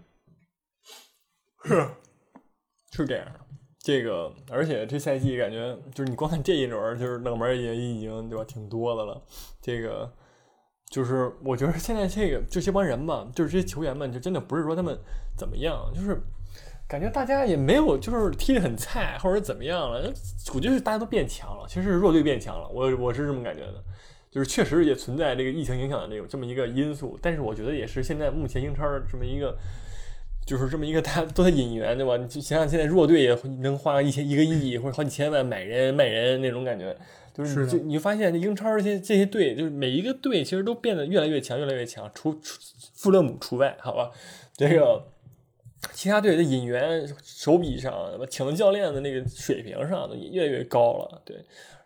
[1.64, 1.88] 是，
[2.92, 3.40] 是这样的。
[3.80, 9.26] 这个，而且这赛季感觉就是你光看这一轮，就是冷门也已经对吧，挺多的了。
[9.62, 10.14] 这个
[10.90, 14.98] 就是我觉得现在这个这些帮人嘛，就是这些球员们，就真的不是说他们
[15.36, 16.22] 怎么样，就是。
[16.90, 20.10] 感觉大家也没有，就是踢得很菜，或者怎么样了？
[20.54, 22.66] 我觉得大家都变强了，其实是弱队变强了。
[22.70, 23.84] 我我是这么感觉的，
[24.32, 27.20] 就是确实也存在这个疫情影响的这种这么一个因素。
[27.22, 29.54] 但是我觉得也是现在目前英超这么一个，
[30.46, 32.16] 就是这么一个大家都在引援，对吧？
[32.16, 36.96] 你想想现在弱队也能花一千一个亿或者好几千万买人卖人那种感觉，
[37.38, 42.60] 就是就你发现这英超这些这些队，就是每一个队其实都变得越来越强，越来越强，除除
[42.96, 44.12] 富勒姆除外，好吧？
[44.56, 45.06] 这个。
[45.94, 47.94] 其他队的引援手笔上，
[48.28, 51.22] 请的教练的那个水平上，也越来越高了。
[51.24, 51.38] 对，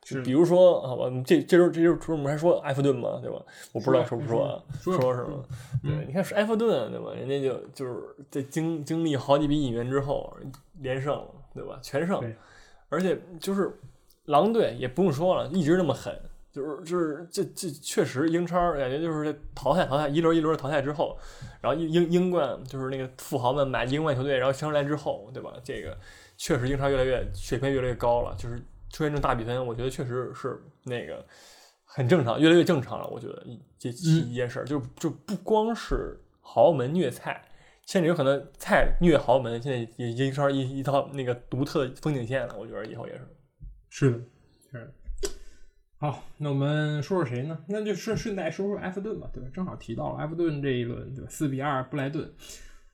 [0.02, 3.38] 就比如说，好吧，这这周这周我们还说埃弗顿嘛，对吧？
[3.74, 4.64] 我不知道说不说啊？
[4.82, 5.46] 说什么？
[5.84, 7.14] 对，你看是埃弗顿，对吧？
[7.14, 10.36] 人家就就是在经经历好几笔引援之后
[10.80, 11.22] 连胜，
[11.54, 11.78] 对吧？
[11.84, 12.34] 全胜，
[12.88, 13.78] 而且就是
[14.26, 16.20] 狼队也不用说了，一直那么狠。
[16.52, 21.18] 就是就是这这确实英超感觉就是淘汰淘汰一轮一轮淘汰之后，
[21.62, 25.54] 然后英英英冠就是那个富豪们买英冠球队，然后升上来之后，对吧？
[25.64, 25.98] 这个
[26.36, 28.58] 确实英超越来越水平越来越高了，就是
[28.90, 31.26] 出现这种大比分，我觉得确实是那个
[31.86, 33.08] 很正常，越来越正常了。
[33.08, 37.42] 我觉得一这一件事儿，就就不光是豪门虐菜，
[37.88, 42.58] 甚至有可能菜虐豪门，现在也英超一一套那个独特的风景线了。
[42.60, 43.26] 我觉得以后也是，
[43.92, 44.20] 是的，
[44.72, 44.94] 是的。
[45.98, 47.60] 好，那我们说说谁呢？
[47.68, 49.50] 那就顺顺带说说埃弗顿吧，对吧？
[49.54, 51.30] 正好提到了埃弗顿这一轮，对吧？
[51.30, 52.34] 四比二布莱顿，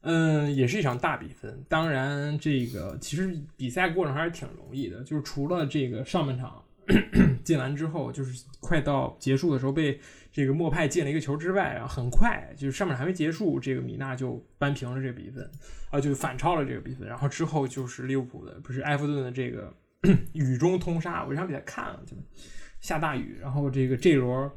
[0.01, 1.63] 嗯，也是一场大比分。
[1.69, 6.61] 当然，这个其实比赛过程还是挺容易的，就是除了这个上半场
[7.45, 9.97] 进完之后，就是快到结束的时候被
[10.31, 15.49] 这个莫派进了一个球之外，然后很快就是上半场还没结束，这个米纳就扳平了这个比分，
[15.91, 17.07] 啊，就反超了这个比分。
[17.07, 19.73] 然后之后就是利物浦的，不是埃弗顿的这个
[20.33, 22.15] 雨中通杀，我这场比赛看了，就。
[22.79, 24.49] 下大雨，然后这个这轮，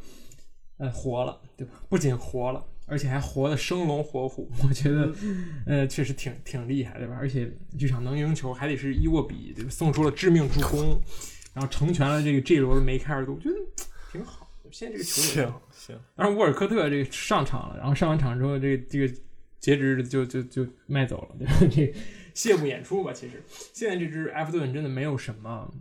[0.77, 1.73] 呃，活了，对吧？
[1.89, 4.49] 不仅活了，而且还活得生龙活虎。
[4.63, 5.13] 我觉得，
[5.65, 7.17] 呃，确实挺挺厉害，对吧？
[7.19, 9.71] 而且这场能赢球，还得是伊沃比对吧？
[9.71, 11.01] 送出了致命助攻，
[11.55, 13.57] 然后成全了这个这轮的梅开二度，我觉得
[14.13, 14.47] 挺好。
[14.71, 15.99] 现在这个球行行。
[16.15, 19.15] 然后沃尔科特这个上场了，然后上完场之后，这个这个
[19.59, 21.55] 截止就就就卖走了，对吧？
[21.71, 21.93] 这
[22.35, 23.13] 谢幕演出吧。
[23.13, 25.73] 其实现在这支埃弗顿真的没有什么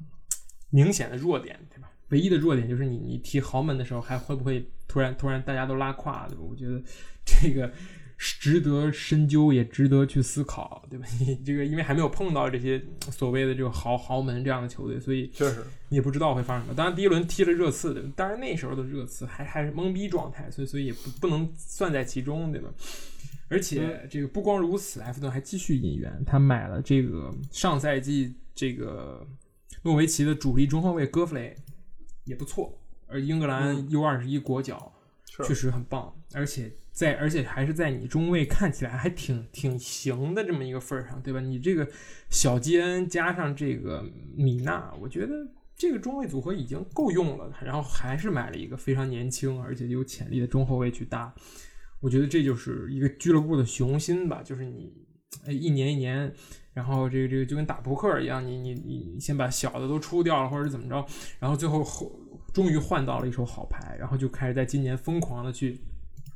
[0.69, 1.89] 明显的弱点，对吧？
[2.09, 6.41] 唯一的弱点就是你你踢豪门的时候还会不会突然突然大家都拉胯，对吧？
[6.41, 6.81] 我觉得
[7.23, 7.71] 这个
[8.17, 11.05] 值得深究，也值得去思考，对吧？
[11.21, 16.75] 你这个因为还没有碰到这些所谓的这个豪豪门这样的球队，所以确实你也不知道会发生什么。
[16.75, 18.09] 当然第一轮踢了热刺，对吧？
[18.15, 22.69] 当然那时候的热刺还还是懵逼状态，所以所以也不不能算在其中，对吧？
[23.49, 29.27] 而且这个不光如此，埃弗顿还继续引援，他买了这个上赛季这个
[29.83, 31.55] 诺维奇的主力中后卫戈弗雷。
[32.25, 34.93] 也不错，而英格兰 U 二十一国脚
[35.25, 41.39] 确实很棒，而且在而且还是在你中卫看起来还挺挺行的这么一个份儿上，对吧？
[41.39, 41.89] 你这个
[42.29, 45.33] 小基恩加上这个米纳，我觉得
[45.75, 47.51] 这个中卫组合已经够用了。
[47.63, 51.33] 然后还是买了一个非常年轻而且有潜力的中后卫去搭，
[51.99, 54.93] 我觉得这就是一个俱乐部的雄心吧，就是你
[55.45, 56.33] 哎一年一年，
[56.73, 61.05] 然后这个这个就跟打扑克一样，你你你先把小的都出掉了，或者怎么着，
[61.39, 62.12] 然后最后后
[62.53, 65.79] 终于换到了一手好牌，然后就开始在今年疯狂的去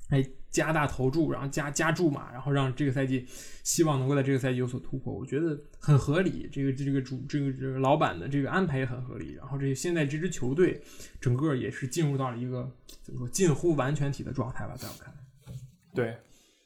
[0.09, 3.25] 哎加大投注，然后加加注嘛，然后让这个赛季
[3.63, 6.47] 希望能够在这个赛季有所突破，我觉得很合理。
[6.51, 9.33] 这个这个主这个这个老板的这个安排也很合理。
[9.33, 10.79] 然后这现在这支球队
[11.19, 12.69] 整个也是进入到了一个
[13.01, 15.22] 怎么说近乎完全体的状态吧，在我看来。
[15.93, 16.15] 对，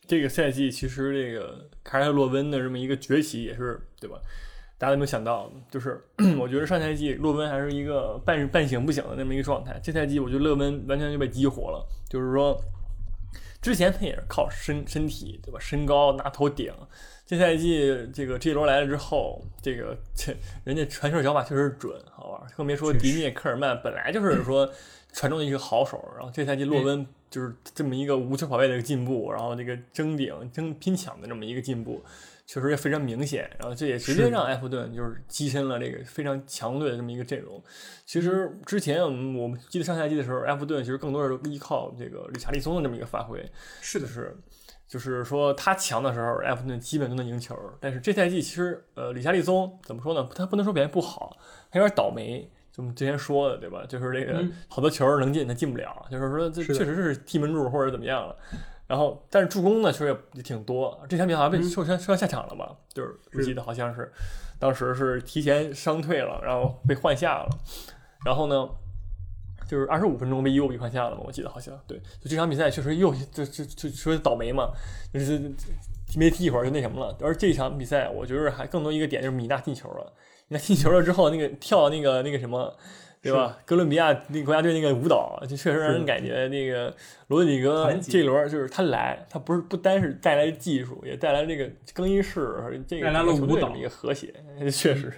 [0.07, 4.17] 这个赛季其实这个凯尔特洛温的这么一个崛起也是对吧？
[4.77, 6.03] 大家有没有想到，就是
[6.39, 12.59] 我觉得上赛季洛温还是一个半半醒不醒的那么一个状态，这赛季我觉得洛温完全就被激活了，就是说。
[13.59, 15.59] 之前他也是靠身身体，对吧？
[15.59, 16.71] 身高拿头顶。
[17.25, 20.31] 这赛季这个这一轮来了之后，这个这
[20.63, 22.47] 人家传球脚法确实准，好吧？
[22.55, 24.71] 更别说迪涅科尔曼本来就是说
[25.17, 32.03] 传中的一个好手，然后这赛季洛温就是这么一个无球跑位的一个进步，然后这个争顶争拼抢的这么一个进步。
[32.45, 37.61] 确实也非常明显，然后这也直接让埃弗顿就是跻身了这个非常强队的这么一个阵容。
[38.05, 43.45] 其实之前我们我们记得上赛季的时候，埃弗顿其实更多是依靠这个理查利松的这么一个发挥。
[43.81, 44.33] 是的，是，
[44.87, 47.53] 就是说他强的时候，埃弗顿基本都能赢球。
[47.81, 50.29] 但是这赛季其实呃，理查利松怎么说呢？
[50.33, 51.35] 他不能说表现不好，
[51.69, 52.49] 他有点倒霉。
[52.77, 53.83] 就我们之前说的对吧？
[53.89, 58.35] 就是这个好多球能进他进不了，就是说这确实是踢门柱或者怎么样了。
[58.85, 60.97] 然后，但是助攻呢，其实也挺多。
[61.09, 62.73] 这场比赛好像被受伤，受伤下场了吧？
[62.93, 64.09] 就是我记得好像是，
[64.59, 67.49] 当时是提前伤退了，然后被换下了。
[68.25, 68.69] 然后呢，
[69.67, 71.23] 就是二十五分钟被又比换下了嘛？
[71.25, 71.97] 我记得好像对。
[72.21, 74.69] 就这场比赛确实又就就就说倒霉嘛，
[75.13, 75.51] 就是
[76.15, 77.13] 没踢一会儿就那什么了。
[77.19, 80.13] 而这场比赛，我觉得还更多一个点就是米娜进球了。
[80.47, 82.73] 米纳进球了之后，那个跳那个那个什么。
[83.19, 83.57] 对吧？
[83.65, 86.95] 哥伦比亚那国家队那个舞蹈，就确实让人感觉那个
[87.27, 92.55] 罗德里戈这轮就是他来，他不是不单是带来技术，也带来这个更衣室
[92.87, 94.33] 这个舞蹈的一个和谐，
[94.71, 95.11] 确实。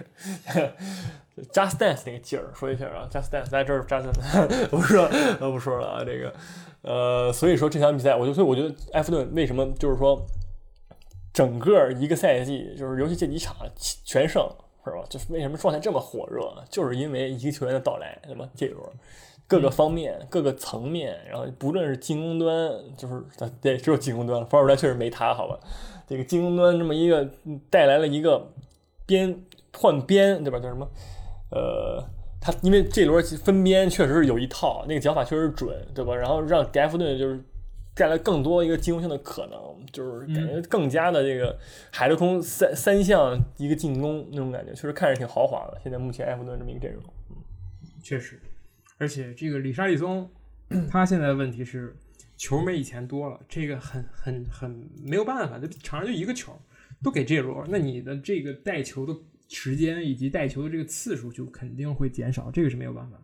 [1.52, 4.10] Just Dance 那个劲儿，说一下啊，Just Dance 在这儿，Just
[4.70, 5.06] 不说
[5.38, 6.34] 不说了啊，这个
[6.82, 10.26] 呃，所以说这场比赛，我就所以我觉得埃弗顿为什么就是说
[11.32, 13.54] 整个一个赛季，就是尤其这几场
[14.04, 14.50] 全胜。
[14.84, 15.04] 是吧？
[15.08, 18.48] 就是为什么状态这么火热，就是因为一个球员的到来，对吧？
[18.54, 18.80] 这轮
[19.46, 23.22] 各个方面、各个层面，然后不论是进攻端，就是
[23.60, 25.58] 对，只有进攻端了，防守端确实没他，好吧？
[26.08, 27.28] 这个进攻端这么一个
[27.68, 28.50] 带来了一个
[29.06, 29.44] 边
[29.76, 30.58] 换边，对吧？
[30.58, 30.88] 叫什么？
[31.50, 32.04] 呃，
[32.40, 36.14] 他因为这轮分边确实是有一套，那个脚法确实准，对吧？
[36.14, 37.42] 然后让盖弗顿就是。
[38.00, 41.54] 带来更多一个进攻性的可能，就是感觉更加的这个
[41.92, 45.78] 海陆空三三项一个进攻那种感觉，确实看着挺豪华的。
[45.82, 47.36] 现在目前埃弗顿这么一个阵容，嗯，
[48.02, 48.40] 确实，
[48.96, 50.26] 而且这个里沙利松，
[50.88, 51.94] 他现在的问题是
[52.38, 56.58] 球没以前多了，这个很很很没有办法，就场上就一个球，
[57.02, 59.14] 都给这罗，那你的这个带球的
[59.50, 63.20] 时间以及带球的这个次数就肯定会减少，这个是没有办法。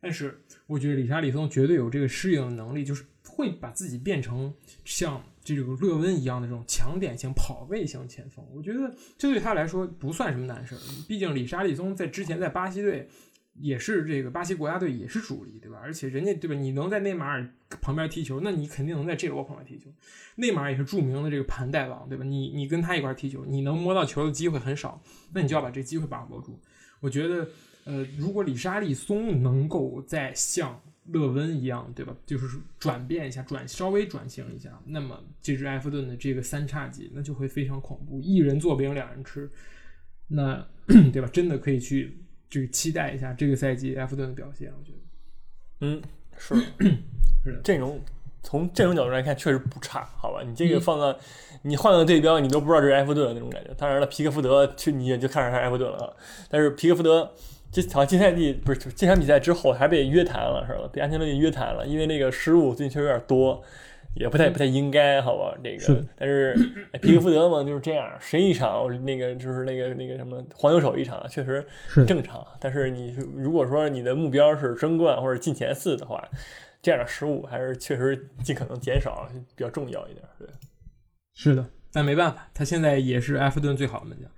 [0.00, 3.04] 但是我觉得里沙利松绝对有这个适应能力，就是。
[3.28, 4.52] 会把自己变成
[4.84, 10.78] 像这个勒温一样的这种强点型跑位型前锋，我觉得这对他来说不算什么难事儿。
[11.06, 13.08] 毕竟里沙利松在之前在巴西队
[13.54, 15.78] 也是这个巴西国家队也是主力，对吧？
[15.82, 16.54] 而且人家对吧？
[16.54, 17.48] 你能在内马尔
[17.80, 19.90] 旁边踢球，那你肯定能在这罗旁边踢球。
[20.36, 22.24] 内马尔也是著名的这个盘带王，对吧？
[22.24, 25.00] 你你跟他一块踢球，你能摸到球的机会很少，
[25.32, 26.60] 那你就要把这机会把握住。
[27.00, 27.48] 我觉得，
[27.84, 30.80] 呃，如果里沙利松能够在像。
[31.10, 32.14] 勒温一样，对吧？
[32.26, 39.50] 就是转变一下，转稍微转型一下，那么这支埃弗顿的这个三叉戟那就会非常恐怖，一人做饼两人吃，
[40.28, 40.66] 那
[41.12, 41.28] 对吧？
[41.32, 44.98] 真的可以去这个期待一下这个赛季埃弗顿的表现，我觉得。
[45.80, 46.02] 嗯，
[46.36, 46.54] 是
[47.42, 47.98] 是阵容
[48.42, 50.42] 从阵容角度来看确实不差，好吧？
[50.46, 51.18] 你这个放到
[51.62, 53.72] 你换个对标，你都不知道这是埃弗顿的那种感觉。
[53.78, 56.12] 当然了，皮克福德去你也就看上他埃弗顿了啊，
[56.50, 57.32] 但是皮克福德。
[57.70, 60.88] 这好像金赛季不是这场比赛之后还被约谈了是吧？
[60.92, 63.62] 被安切洛蒂约谈了，因为那个失误最近确实有点多，
[64.14, 65.54] 也不太不太应该，好吧？
[65.62, 66.54] 这个，但是
[67.02, 71.64] 皮克福德嘛就是这样，谁一场那个就是那个那个什么黄油手一场，确实
[72.06, 72.44] 正常。
[72.58, 76.26] 但是你如果说你的目标是争冠或者进前四的话，
[76.80, 80.24] 这样的失误还是确实尽可能减少比较重要一点。
[80.38, 80.48] 对，
[81.34, 84.30] 是的，但没办法，他现在也是埃弗顿最好的门将。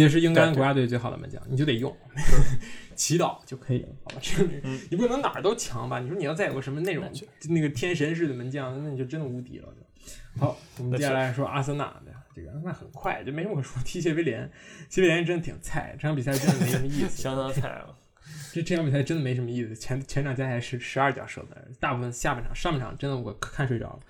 [0.00, 1.94] 也是英格兰国家队最好的门将，你就得用，
[2.96, 4.16] 祈祷就可以了，好吧？
[4.20, 4.44] 这
[4.90, 6.00] 你不能哪儿都强吧？
[6.00, 7.04] 你说你要再有个什么那种
[7.48, 9.68] 那个天神式的门将，那你就真的无敌了。
[10.36, 13.80] 好，我们接下来说阿森纳的这个，那很快就没什么可说。
[13.84, 14.50] 踢谢威廉，
[14.88, 17.96] 谢威廉真的挺菜，这场比赛真的没什么意思， 相当菜了。
[18.52, 24.00] 这这场比赛真的没什么意思，前全场加起来是十二脚射门，大部分下半场、上半场真的我看睡着了。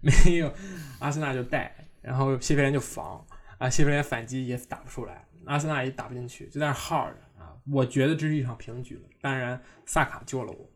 [0.00, 0.52] 没有，
[1.00, 3.24] 阿森纳就带，然后谢菲联就防
[3.64, 7.56] 啊，谢菲联反击也打不出来，阿森纳也打不进去，就在那 hard 啊。
[7.72, 9.00] 我觉得这是一场平局了。
[9.22, 10.70] 当然，萨卡救了我，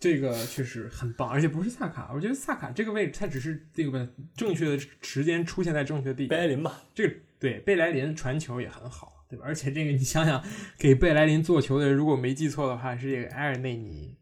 [0.00, 9.44] 这个确实很棒，而且不是萨卡，我觉得萨卡这个位置他只是这个正确的时间出现在正确的地贝莱林吧，这个对贝莱林传球也很好，对吧？
[9.46, 10.42] 而且这个你想想，
[10.76, 14.16] 给贝莱林做球的，如果没记错的话，是这个埃尔内尼。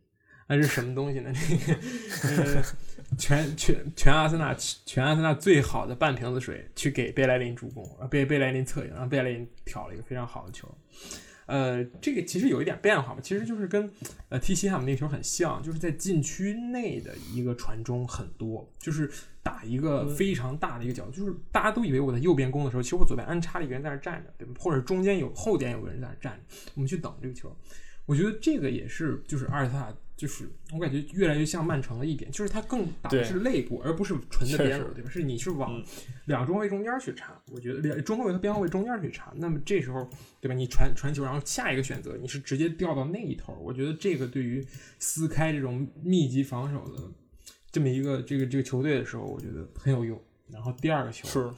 [0.48, 1.30] 那是什么东西呢？
[1.30, 2.64] 那个 呃，
[3.18, 10.66] 全全全阿森纳全阿森纳最好的半瓶子水去给贝莱林助攻，贝贝莱林策应，让贝莱林挑了一个非常好的球。
[11.44, 13.90] 呃，这个其实有一点变化吧，其实就是跟
[14.30, 19.10] 呃踢西汉姆那个球很像，就是在禁区内的一个传中很多，就是
[19.42, 24.54] 打一个非常大的一个角度，就是大家都以为我在右边攻的时候，其实我左边安插了一个人在那站着，对吧？
[24.58, 27.54] 或者中间有后点有个人在那站着，我们去等这个球。
[28.06, 29.94] 我觉得这个也是，就是阿尔塔。
[30.18, 35.08] 就是我感觉越来越像曼城的一点，就是它更打的是肋部，而不是纯的边路，对吧？
[35.08, 35.80] 是你是往
[36.24, 39.32] 两中卫中间去插，我觉得两中后卫和边后卫中间去插。
[39.36, 40.10] 那么这时候，
[40.40, 40.54] 对吧？
[40.56, 44.66] 你传传球，然后下一个选择你是直接掉到那一头，我觉得这个对于
[44.98, 47.04] 撕开这种密集防守的
[47.70, 50.20] 这么一个这个这个球队的时候，我觉得很有用。
[50.50, 51.48] 然后第二个球是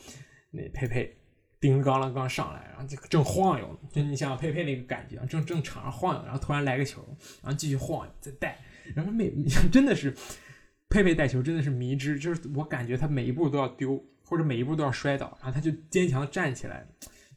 [0.50, 1.16] 那佩佩。
[1.61, 7.04] 叮当啷刚上来，然后就正晃悠，就你像佩佩那个感觉，正正场上晃悠，然后突然来个球，
[7.42, 8.58] 然后继续晃再带，
[8.94, 9.30] 然后每
[9.70, 10.16] 真的是
[10.88, 16.86] 佩佩带球真的是迷之，就是我感觉他每一步都要丢，或者每一步都要摔倒，然后他就坚强的站起来，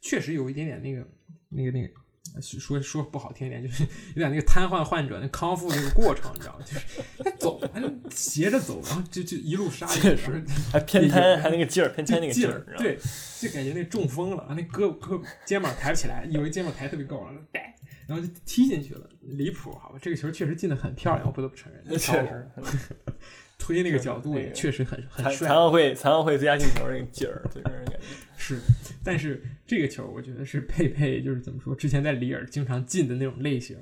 [0.00, 1.06] 确实有一点点那个
[1.50, 2.03] 那个那个。
[2.40, 6.64] 说说不好听一点，就是有点那个瘫痪患者那康复那个过程，你知道吗？
[6.66, 6.80] 就是
[7.22, 12.98] 他走，他就斜着走，然后就就一路杀，确实还偏瘫，还那个劲儿，偏瘫那个劲儿，对，
[13.40, 17.74] 就感觉那中风了，那胳胳肩膀抬不起来，以为肩膀抬特别高了，带，
[18.06, 19.98] 然后就踢进去了，离谱，好吧？
[20.02, 22.50] 这个球确实进的很漂亮，我不得不承认， 确实，
[23.58, 25.48] 推那个角度也确实很很帅。
[25.48, 28.00] 残奥会残奥会最佳进球那个劲儿，就让人感觉
[28.36, 28.58] 是。
[29.02, 33.76] 但是这个球，我觉得是佩佩，就是怎么说，之前在里尔经常进的那种类型，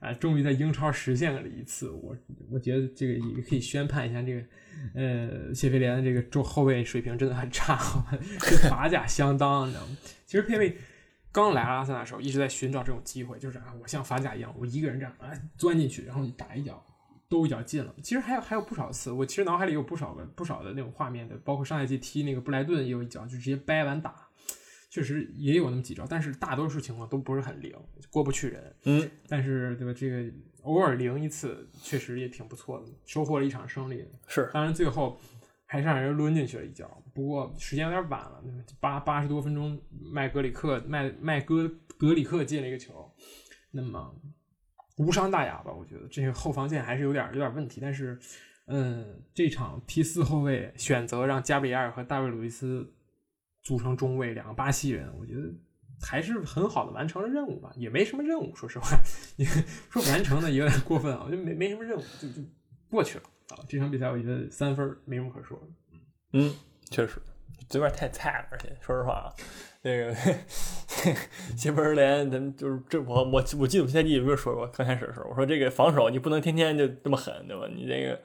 [0.00, 1.90] 啊，终于在英超实现了一次。
[1.90, 2.16] 我
[2.50, 4.42] 我觉得这个也可以宣判一下，这个
[4.94, 7.78] 呃谢菲联的这个中后卫水平真的很差，
[8.40, 9.96] 跟法甲相当，你知道吗？
[10.26, 10.76] 其实佩佩
[11.32, 16.84] 刚来阿森纳的时候，一直在寻找这种机会，就是啊，我像法甲一样，我一个人这样啊钻进去，然后打一脚，
[17.30, 17.94] 兜一脚进了。
[18.02, 24.26] 其实还有还有不少次，我其实脑海里有不少个不少的那种画面的，包括上赛季踢那个布莱顿也有一脚，就直接掰完打。
[24.90, 27.72] 确实也有那么几招，但是大多数情况都不是很灵，
[28.10, 28.74] 过不去人。
[28.86, 29.94] 嗯，但是对吧？
[29.96, 30.28] 这个
[30.62, 34.04] 偶尔灵一次，确实也挺不错的，收获了一场胜利。
[34.26, 35.16] 是，当然最后
[35.64, 38.42] 还是让人抡进去了一脚，不过时间有点晚了，
[38.80, 39.80] 八八十多分钟，
[40.12, 43.14] 麦格里克麦麦格格里克进了一个球，
[43.70, 44.12] 那么
[45.00, 45.72] 无伤大雅吧？
[45.72, 48.18] 我觉得这个后防线还是有点有点问题，但是
[48.66, 52.92] 嗯，这场 T 四后卫选择让加布里埃尔和大卫鲁伊斯。
[53.62, 55.42] 组成中卫两个巴西人，我觉得
[56.00, 58.88] 还是很好的完成了任务吧，也没什么任务，说实话，
[59.92, 62.42] 说完成的有点过分啊，我觉得没没什么任务，就就
[62.88, 63.60] 过去了啊。
[63.68, 65.60] 这场比赛我觉得三分没什么可说。
[66.32, 66.54] 嗯，
[66.90, 67.20] 确实，
[67.68, 69.28] 这边太菜了，而且说实话啊，
[69.82, 70.14] 那个
[71.56, 77.68] 谢菲尔联，咱们就是这我我我记得赛季有没有说过，刚开始的时候我说这个防守你不能天天就这么狠，对吧？
[77.74, 78.20] 你这个。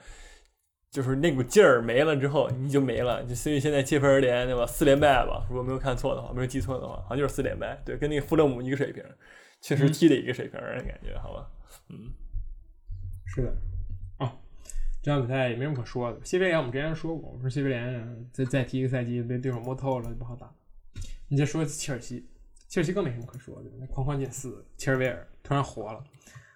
[0.91, 3.21] 就是那股劲儿没了之后，你就没了。
[3.26, 4.65] 就所以现在切菲尔联对吧？
[4.65, 7.78] 四连败吧，如果没有看错的话，没有记错的话，好像就是四连败。
[7.84, 9.03] 对，跟那个富勒姆一个水平，
[9.59, 11.51] 确实踢的一个水平的感觉，好吧？
[11.89, 12.13] 嗯，
[13.26, 13.53] 是的。
[14.19, 14.32] 哦，
[15.03, 16.19] 这场比赛也没什么可说的。
[16.23, 20.49] 谢菲联我们之前说过，我说谢菲联再再踢一个赛季被对手摸透了就不好打。
[21.28, 22.26] 你再说切尔西，
[22.76, 23.71] 切尔西更没什么可说的。
[23.80, 26.03] 那狂欢进四，切尔维尔突然活了。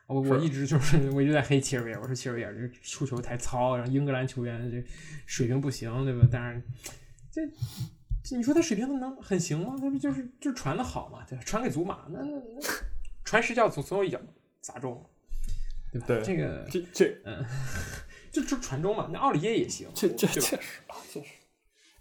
[0.06, 4.84] 我我一直就是我一直在黑切尔维尔，我说切尔维尔这出球太糙，然后英格兰球员这
[5.26, 6.28] 水平不行，对吧？
[6.30, 6.62] 但是
[8.22, 9.78] 这你说他水平能很行吗？
[9.80, 11.24] 他不就是就传的好嘛？
[11.26, 11.44] 对吧？
[11.46, 12.42] 传给祖马，那那
[13.24, 14.20] 传十脚总总有一脚
[14.60, 15.02] 砸中，
[15.90, 16.08] 对吧？
[16.08, 17.46] 对这个这这嗯，
[18.30, 19.10] 就就传中嘛。
[19.10, 20.58] 那奥里耶也行，这这确实
[20.88, 21.30] 啊，确实。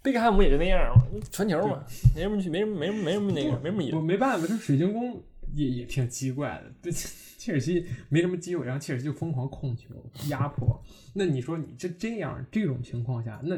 [0.01, 1.83] 贝克汉姆也就那样嘛，传球嘛，
[2.15, 3.95] 没什么没什么没什么没什么那个没什么意思。
[3.95, 5.21] 我没办法，这水晶宫
[5.53, 6.93] 也也挺奇怪的，对。
[7.39, 9.95] 切尔西没什么机会，然后切尔西就疯狂控球
[10.27, 10.77] 压迫。
[11.15, 13.57] 那你说你这这样这种情况下，那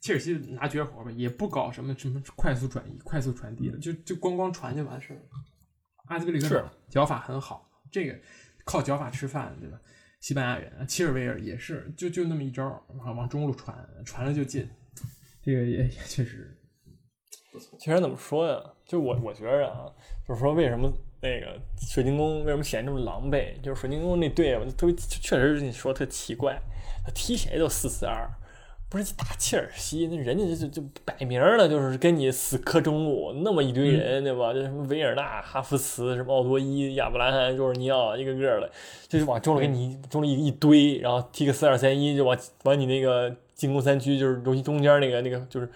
[0.00, 5.22] 切尔西拿绝活吧，也不搞什么什么快速转移、快速传递了，就就光光传就完事儿了。
[6.06, 8.18] 阿兹贝里克脚法很好，这个
[8.64, 9.78] 靠脚法吃饭，对吧？
[10.20, 14.66] 西班牙人切尔维尔也是，就就那么一招，往往中路传，传了就进。
[15.44, 16.56] 这个也也确实。
[17.78, 18.60] 其实怎么说呀？
[18.86, 19.86] 就我我觉着啊，
[20.26, 20.92] 就是说为什么？
[21.22, 23.58] 那个水晶宫为什么显得这么狼狈？
[23.62, 26.60] 就是水晶宫那队，特别确实你说特奇怪，
[27.02, 28.28] 他踢谁都四四二，
[28.90, 34.52] 不是打切尔西，那人家就就就摆明了就是跟你死磕中路，那么一堆人，对吧？
[34.52, 38.70] 就什么维尔纳、哈弗茨、什么奥多伊、亚布兰罕、若尔尼奥，一个个的，
[39.08, 45.68] 就是往中路给你中路一一堆，然后踢个四二三一，就往往你那个进攻三区，就是尤其中间那个那个就是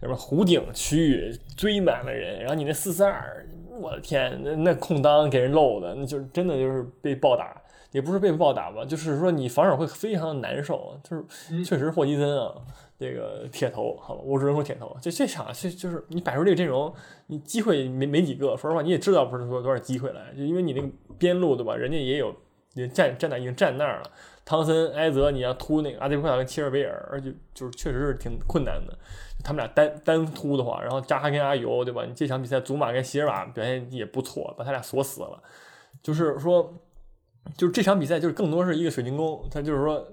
[0.00, 3.46] 什么弧顶区域堆满了人，然后你那四四二，
[3.80, 7.56] 我的天，那那空当给人漏的，那就是真的就是被暴打。
[7.92, 12.54] 也不是被暴打吧，就是说你防守会非常难受，就是确实霍金森啊，
[12.96, 14.96] 这个铁头，好吧，我只能说铁头。
[15.02, 16.94] 就这场，就就是你摆出这个阵容，
[17.26, 22.32] 你机会没没几个，说实话你也知道不是说多少机会来，就因为你那个边路对吧，人家也有
[22.74, 24.10] 也站站那已经站那儿了，
[24.50, 28.98] 汤森、埃泽你要突那个阿迪奎塔跟切尔维尔，而且就是确实是挺困难的，
[29.44, 32.04] 他们俩单单突的话，然后扎哈跟阿尤对吧？
[32.04, 35.40] 你这场比赛祖马跟席尔瓦表现也不错，把他俩锁死了，
[36.02, 36.74] 就是说。
[37.56, 40.06] 就是这场比赛，就是更多是一个水晶宫，他就是说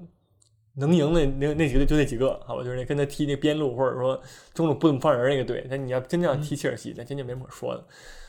[0.75, 4.19] 能赢的那那几个就那几个，好吧，就是那跟他踢那边路或者说
[4.53, 5.67] 中路不怎么放人那个队。
[5.69, 7.85] 但你要真正踢切尔西，那真就没什么可说的。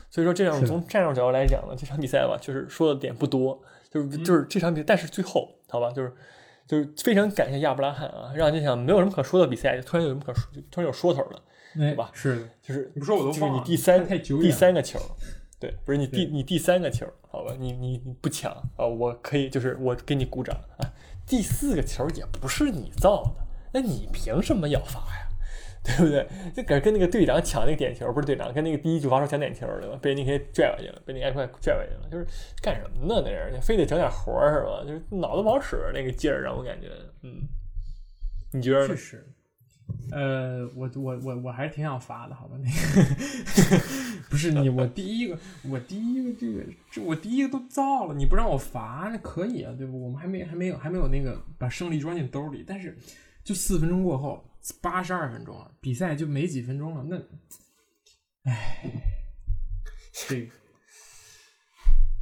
[0.09, 3.59] 所以说，这样从战术角度来讲呢，这场比赛吧，就是说的点不多，
[3.89, 6.13] 就是就是这场比赛，但是最后好吧，就是
[6.67, 11.41] 就是非常感谢亚布拉罕啊，让这场没有什么可说的比赛，突然有什么可说，突然有说头了，
[11.75, 12.09] 对吧？
[12.13, 13.31] 是，就是你不说我都。
[13.31, 14.99] 就是你第三第三个球。
[15.59, 20.93] 对，不是你第你第三个球，好吧，你你你不抢啊，我可以就是我给你鼓掌啊。
[21.27, 25.28] 第四个球也不是你造的，那你凭什么要罚呀？
[25.97, 26.27] 对不对？
[26.55, 29.97] 就跟跟那个队长抢那个点球，不是队长跟那个第一主罚手抢点球对吧？
[30.01, 32.25] 被那些拽回去了，被那个艾克拽回去了，就是
[32.61, 33.21] 干什么呢？
[33.25, 34.83] 那人非得整点活是吧？
[34.85, 36.87] 就是脑子不好使那个劲儿，让我感觉，
[37.23, 37.41] 嗯，
[38.53, 38.87] 你觉得？
[38.87, 39.25] 确实。
[40.11, 42.55] 呃，我我我我还是挺想罚的，好吧？
[42.61, 43.83] 那 个
[44.29, 45.37] 不是你，我第一个，
[45.67, 49.99] 我第一个这个，这我第一个都造了，你不让我罚，那可以啊，对不？
[50.03, 52.95] 我们还没还没有还没有那个把胜利装进兜里，但是
[53.43, 54.43] 就四分钟过后，
[54.81, 58.91] 八十二分钟了，比赛就没几分钟了，那，唉，
[60.27, 60.49] 对，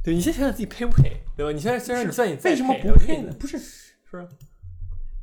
[0.02, 1.52] 对你先想想自己配不配，对吧？
[1.52, 3.32] 你现在虽然你算你为什么不配呢？
[3.38, 4.28] 不是，是。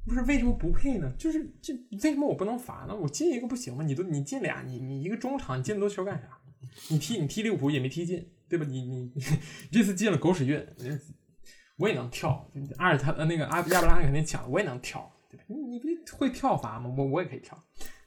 [0.08, 1.12] 不是为什么不配呢？
[1.18, 2.96] 就是这为什么我不能罚呢？
[2.96, 3.84] 我进一个不行吗？
[3.84, 6.28] 你都你进俩，你你一个中场，你进那么多球干啥？
[6.90, 8.64] 你踢你踢利物浦也没踢进，对吧？
[8.70, 9.12] 你你
[9.72, 10.64] 这次进了狗屎运，
[11.78, 12.48] 我也能跳。
[12.78, 15.12] 阿尔他那个阿亚布拉罕肯定抢，我也能跳，
[16.14, 16.94] 会跳罚吗？
[16.98, 17.58] 我我也可以跳。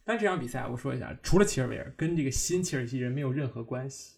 [0.05, 4.13] 但这场比赛我说一下，除了切尔维尔，跟这个新切尔西人没有任何关系。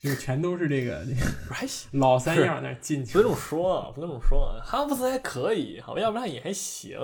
[0.00, 1.04] 就 全都是这个
[1.50, 4.60] 还行， 老三样那进去，不能这么说，不能这么说。
[4.64, 6.96] 哈弗斯还可以，好吧，要不然也还行。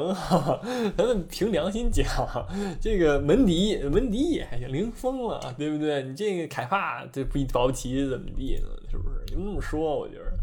[0.97, 2.07] 咱们凭良心讲，
[2.80, 6.05] 这个门迪，门迪也还行，零封了，对不对？
[6.05, 8.68] 你这个凯帕这不保不齐怎么地呢？
[8.88, 9.24] 是不是？
[9.26, 10.38] 就这么说，我觉得，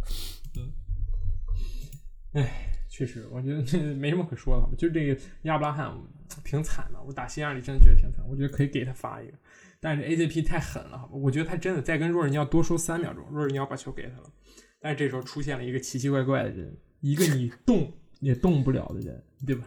[0.57, 2.70] 嗯，哎，
[3.01, 5.91] 确实，我觉得这没什么可说的，就这个亚布拉罕
[6.45, 9.33] 挺惨的，我打心眼里真的觉得挺惨，我觉得可以给他发一个。
[9.79, 14.31] 但是 AJP 太狠了，我觉得他真的再跟若尔尼奥多说三秒钟，若尔尼奥把球给他了。
[14.79, 19.65] 但是这时候出现了一个奇奇怪怪的人，一个你动也动不了的人，对吧？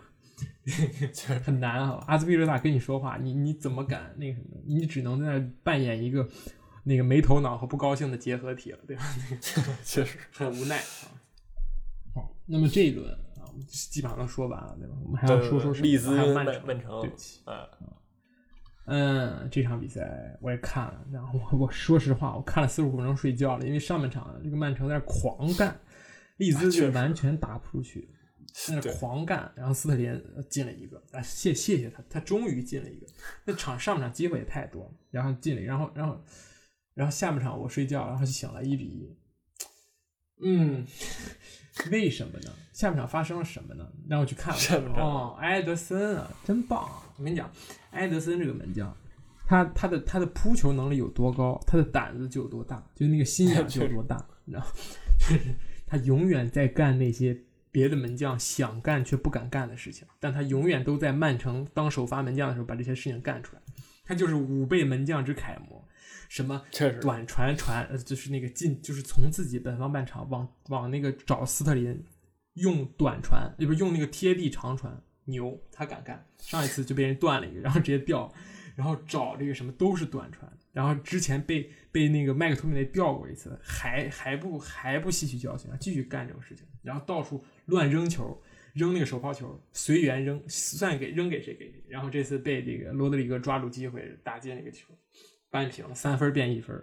[1.43, 2.05] 很难啊！
[2.07, 4.57] 阿兹皮罗塔跟你说话，你你怎么敢那个什么？
[4.65, 6.29] 你只能在那扮演一个
[6.85, 9.03] 那个没头脑和不高兴的结合体了，对吧？
[9.83, 11.11] 确实很无奈啊。
[12.15, 13.19] 好，那么这一轮啊，
[13.63, 14.95] 基本上都说完了，对吧？
[15.05, 17.41] 我们还要说说利兹、曼曼城，对不起。
[17.45, 17.69] 啊。
[18.87, 25.81] 嗯，这场比赛我也看了，然后我我说实话，我看了四十五分钟睡觉了，因为上半场这个曼城在那狂干，
[26.37, 28.11] 利兹是完全打不出去，
[28.53, 33.07] 在那 狂干，然后斯特林进了一个，啊谢谢谢他，他终于进了一个，
[33.47, 36.23] 那场上半场机会也太多，然后进了，然后然后
[36.93, 39.17] 然后下半场我睡觉，然后就醒了，一比一，
[40.43, 40.87] 嗯，
[41.91, 42.51] 为什么呢？
[42.73, 43.87] 下半场发生了什么呢？
[44.09, 44.55] 让我去看
[44.85, 46.85] 了，哦，埃德森啊，真棒！
[46.85, 47.51] 啊我跟你讲。
[47.91, 48.97] 埃德森这个门将，
[49.47, 54.67] 他他的他的扑球能力有多高，他的胆子就有多大，就那个心眼就有多大， 你知道？
[55.19, 55.55] 就是
[55.87, 57.37] 他永远在干那些
[57.71, 63.63] 别的门将想干却不敢干的事情，但他永远都在曼城当首发门将的时候把这些事情干出来。
[64.05, 65.83] 他就是五倍门将之楷模，
[66.35, 66.61] 什么
[67.01, 72.05] 短传传，就是那个进，就是从自己本方半场往往那个找斯特林
[72.55, 75.01] 用短传，也不是用那个贴地长传。
[75.27, 76.27] 牛，他敢干。
[76.41, 78.29] 上一次就被人断了一个，然后直接掉，
[78.75, 91.81] 然后找这个什么都是短传，然后之前被被那个麦克托米内掉过一次，还还不还不吸取教训啊，继续干这种事情，然后到处乱扔球，扔那个手抛球，随缘扔，算给扔给谁给谁。
[91.89, 94.93] 然后这次被这个罗德里戈抓住机会打进了一个球，
[95.55, 96.77] 扳平，三分变一分。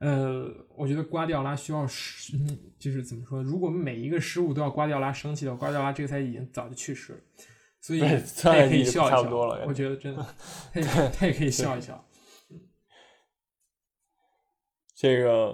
[0.00, 0.46] 呃，
[0.76, 2.36] 我觉得瓜迪奥拉需要失，
[2.78, 3.42] 就是怎么说？
[3.42, 7.18] 如果每一个失误都要瓜迪奥拉生气的话，瓜迪奥拉这个赛季已经早就去世了。
[7.80, 8.00] 所以
[8.42, 10.26] 他也可以笑一笑，差不多了我觉得真的，
[10.74, 12.06] 他也他也可以笑一笑。
[14.94, 15.48] 这个，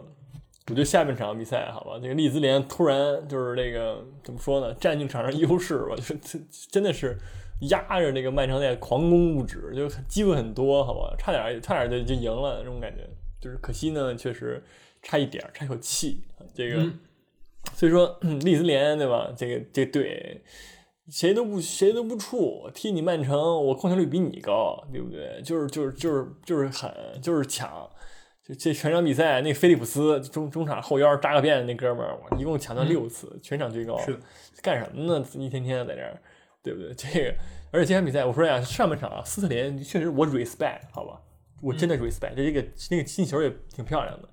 [0.66, 6.18] 我觉得下半场比赛，好吧，这个利兹联突然就是那个怎么说呢，占据场上优势吧， 就是
[6.68, 7.16] 真的是
[7.60, 13.08] 压着那个曼城在狂攻不止，就机会很多，好吧，差点差点就就赢了那种感觉，
[13.40, 14.62] 就是可惜呢，确实
[15.02, 16.22] 差一点儿，差一口气，
[16.54, 16.98] 这个，嗯
[17.74, 20.42] 所以说利兹联对吧，这个这队。
[21.08, 25.42] 谁都不谁都不怵，踢你曼城，我控球率比你高，对不对？
[25.42, 26.88] 就是就是就是就是狠，
[27.20, 27.68] 就是抢。
[28.44, 33.98] 就这全场比赛，那菲利普斯中中场后腰扎个辫子那哥们儿，我一共抢到六次，全场最高。
[33.98, 34.16] 是
[34.62, 35.26] 干什么呢？
[35.34, 36.16] 一天天在这儿，
[36.62, 36.92] 对不对？
[36.96, 37.34] 这个，
[37.72, 41.20] 而且这场比赛，我说呀，上半场啊，斯特林确实我 respect，好吧，
[41.60, 44.28] 我真的 respect，、这个那个进球也挺漂亮的，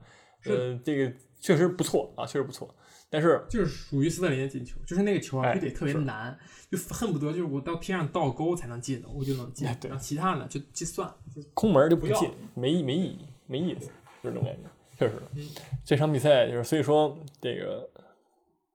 [0.46, 2.74] 呃，这个确实不错啊，确实不错。
[3.10, 6.38] 但是就是属于斯特林的进球，就是那个球啊，就得特别是难，
[6.70, 11.10] 就恨不得就是我到天上倒钩才能进的，我就能进然后其他的就计算。
[11.34, 13.86] 就空门就不进，没意没意义，没意思，
[14.22, 14.70] 就是这种感觉，
[15.00, 15.48] 确实嗯。
[15.86, 17.90] 这场比赛就是，所以说这个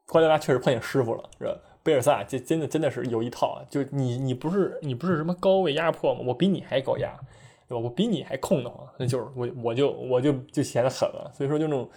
[0.07, 1.61] 瓜迪奥拉确实碰见师傅了，是吧？
[1.83, 3.66] 贝尔萨这真的真的是有一套啊！
[3.68, 6.20] 就你你不是你不是什么高位压迫吗？
[6.24, 7.18] 我比你还高压，
[7.68, 7.83] 对吧？
[7.83, 11.30] 我比你还控的慌，那就是我我就我就就显得狠了。
[11.35, 11.91] 所以说就那种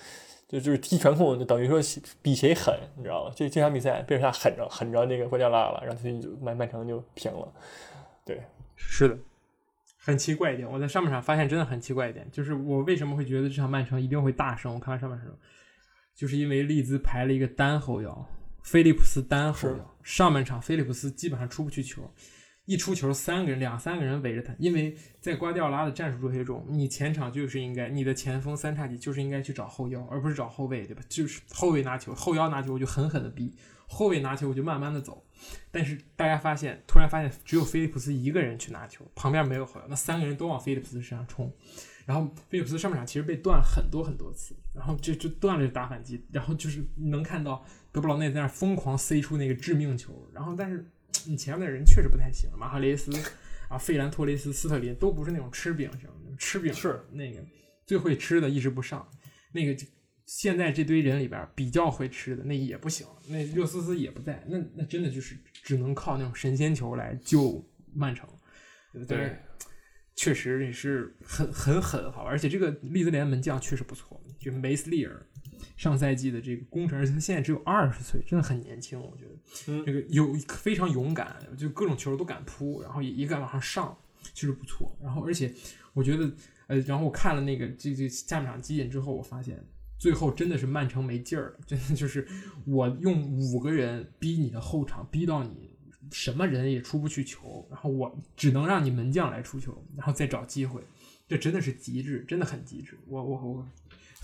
[0.48, 1.80] 就就是踢传控，就等于说
[2.22, 3.34] 比谁狠，你知道吧？
[3.36, 7.54] 这这场比赛贝尔萨狠着狠着那个瓜迪奥拉了，然后他就曼曼城就平了。
[8.26, 8.42] 对，
[8.76, 9.18] 是的，
[10.00, 14.74] 很奇怪一点，我在上半场发现真的很奇怪一点，就是我为什么会觉得这场曼城一定会大胜？
[14.74, 15.28] 我看完上半场，
[16.16, 18.28] 就是因为利兹排了一个单后腰，
[18.66, 22.12] 菲利普斯单后腰，上半场菲利普斯基本上出不去球。
[22.66, 31.04] 一出球，三个人、两三个人围着他，因为在瓜迪奥拉的战术哲学中，你前场就是应该，你的前锋三叉戟就是应该去找后腰，而不是找后卫，对吧？
[31.08, 33.56] 就是后卫拿球，后腰拿球我就狠狠的逼，
[33.86, 35.24] 后卫拿球我就慢慢的走。
[35.70, 41.54] 但是大家发现，突然发现只有菲利普斯一个人去拿球，旁边没有后腰，那三个人都往菲利普斯身上冲。
[42.08, 47.64] 然后菲利普斯上半场其实被断很多很多次，然后就就断了就打反击，然后就是能看到
[47.96, 50.86] 德布劳内在那儿疯狂塞出那个致命球，然后但是
[51.26, 53.10] 你前面的人确实不太行，马哈雷斯
[53.70, 57.40] 啊、费兰托雷斯、斯特林都不是那种吃饼型的，吃饼是那个
[57.86, 59.08] 最会吃的一直不上，
[59.54, 59.86] 那个
[60.26, 68.28] 现在这堆人里边比较会吃的那也不行，那热苏斯也不在，那那真的就是只能靠那种神仙球来救曼城？
[69.08, 69.38] 对
[70.18, 75.26] 确实也是很很狠，好吧，而且这个利兹联门将确实不错，就梅斯利尔，
[75.76, 83.98] 上赛季的这个功臣，而且他现在只有二十岁，真的很年轻，我觉得，嗯这个有非常勇敢，就各种球都敢扑，然后也也敢往上上，
[84.34, 84.98] 其实不错。
[85.02, 85.54] 然后而且
[85.94, 86.32] 我觉得，
[86.68, 89.64] 呃，然后我看了那个这这下半场集锦之后，我发现
[89.98, 92.28] 最后真的是曼城没劲儿了，真的就是
[92.66, 95.72] 我用五个人逼你的后场，逼到你
[96.12, 100.84] 什么人也出不去球，然后我只能让你门将来出球，然后再找机会，
[101.28, 103.00] 这真的是极致，真的很极致。
[103.08, 103.68] 我我我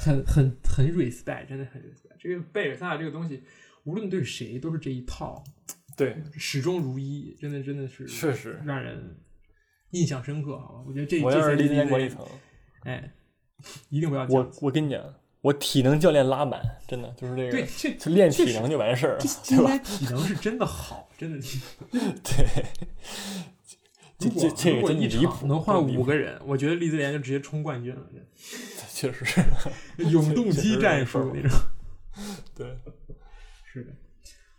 [0.02, 2.16] 很很很 respect，真的很 respect。
[2.20, 3.44] 这个贝尔萨这个东西，
[3.84, 5.44] 无论对谁都是这一套，
[5.96, 8.60] 对，始终如一，真的真的是确实。
[8.66, 9.16] 让人
[9.92, 10.56] 印象深刻。
[10.56, 12.26] 啊，我觉得这我要是利兹这赛季的联管理层，
[12.82, 13.14] 哎，
[13.90, 14.52] 一定不要我。
[14.62, 19.78] 我跟你讲，我体能教练拉满，真的就是这对个，，这就练体能就完事儿了，对吧？
[19.78, 21.40] 体能是真的好，真的。
[21.92, 22.66] 对，
[24.18, 28.02] 这这这个真离谱，场能换五个人，我觉得利兹联就直接冲冠军了，
[29.02, 29.42] 确实是，
[30.12, 31.60] 永动机战术那种。
[32.54, 32.78] 对，
[33.66, 33.92] 是的。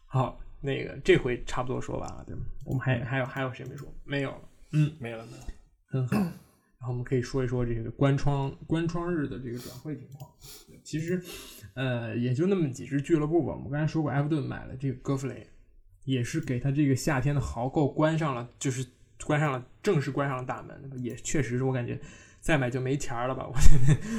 [0.07, 2.43] 好，那个这回差不多说完了，对吗？
[2.65, 3.87] 我们还还有还有谁没说？
[4.03, 4.41] 没有了。
[4.73, 5.45] 嗯，没了没了。
[5.87, 6.17] 很好。
[6.17, 10.29] 然后我们可以说一说这个关窗关窗日的这个转会情况。
[10.83, 11.23] 其实，
[11.75, 13.53] 呃，也就那么几支俱乐部吧。
[13.53, 15.47] 我们刚才说过，埃弗顿买了这个戈弗雷，
[16.03, 18.85] 也是给他这个夏天的豪购关上了，就是
[19.25, 20.91] 关上了，正式关上了大门。
[20.97, 22.01] 也确实是我感觉
[22.43, 23.47] 再买就没钱儿了吧？
[23.47, 23.55] 我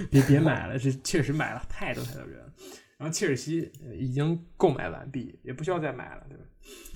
[0.09, 2.41] 别别买了，这确实买了太多太多人。
[2.97, 6.43] 然后切尔西呃已经购买完毕，也不需要再买了，对吧？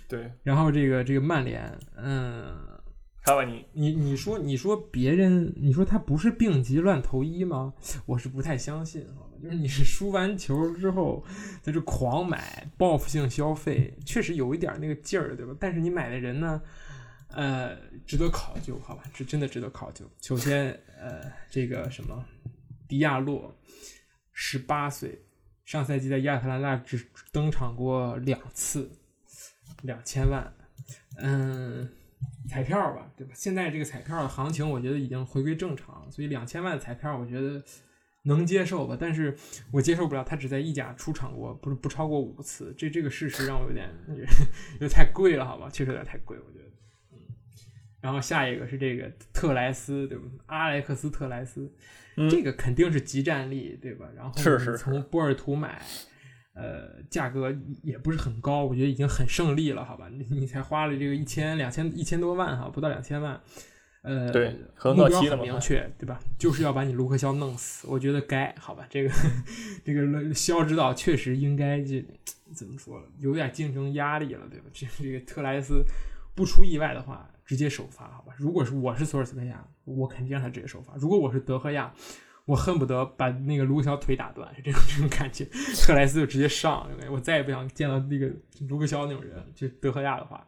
[0.08, 2.56] 对，然后这个这个曼联，嗯，
[3.24, 7.74] 卡瓦尼，你你说你说别人，你说他不是病急乱投医吗？
[8.08, 9.32] 我是不太相信，好吧？
[9.44, 11.26] 就是你是输完球之后
[11.62, 15.54] 在这狂买，报复性消费，确实有一点那个劲儿，对吧？
[15.60, 16.62] 但是你买的人呢，
[17.30, 19.04] 呃，值得考究，好吧？
[19.14, 20.06] 这真的值得考究。
[20.22, 22.26] 首先，呃，这个什么，
[22.88, 23.56] 迪亚洛，
[24.34, 25.24] 十八岁，
[25.66, 28.92] 上赛季在亚特兰大只登场过两次，
[29.84, 30.54] 两千万，
[31.18, 31.90] 嗯。
[32.50, 33.34] 彩票吧，对吧？
[33.36, 37.62] 现在这个彩票的行情，我觉得已经回归正常，所以两千万的彩票，我觉得
[38.24, 38.98] 能接受吧。
[39.00, 39.38] 但是
[39.70, 45.70] 我接受不了他只在意甲出场过，不是不超过五次，这这个事实让我有点有点太贵了，好吧？
[45.70, 46.72] 确实有点太贵，我觉得。
[48.00, 50.24] 然后下一个是这个特莱斯，对吧？
[50.46, 51.72] 阿莱克斯特莱斯，
[52.16, 54.06] 嗯这个肯定是集战力，对吧？
[54.16, 54.34] 然后
[54.78, 55.82] 从波尔图买，
[56.54, 60.08] 呃，价格也不是很高，我觉得已经很胜利了，好吧？
[60.12, 63.42] 你你才花了这个一千两千一千多万哈，不到两千万，
[64.04, 66.20] 呃，对合目标很明确，对吧？
[66.38, 68.86] 就是要把你卢克肖弄死，我觉得该，好吧？
[68.90, 69.12] 这个
[69.84, 71.96] 这个肖指导确实应该就
[72.56, 74.66] 怎么说，有点竞争压力了，对吧？
[74.72, 75.84] 这这个特莱斯
[76.38, 78.32] 不出意外的话，直接首发，好吧？
[78.38, 80.96] 如果是我是索尔斯克亚，我肯定让他直接首发。
[80.98, 81.92] 如果我是德赫亚，
[82.46, 85.44] 我恨不得把那个卢克肖腿打断，是这种这种感觉。
[85.82, 88.32] 特莱斯就直接上，我再也不想见到那个
[88.70, 90.48] 卢克肖那种人，就德赫亚的话，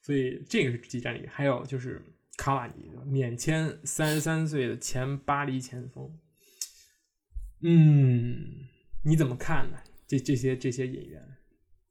[0.00, 1.28] 所以这个是激战力。
[1.30, 2.02] 还有就是
[2.38, 6.10] 卡瓦尼，免签三十三岁的前巴黎前锋，
[7.60, 8.66] 嗯，
[9.04, 9.76] 你怎么看呢？
[10.06, 11.35] 这这些这些演员？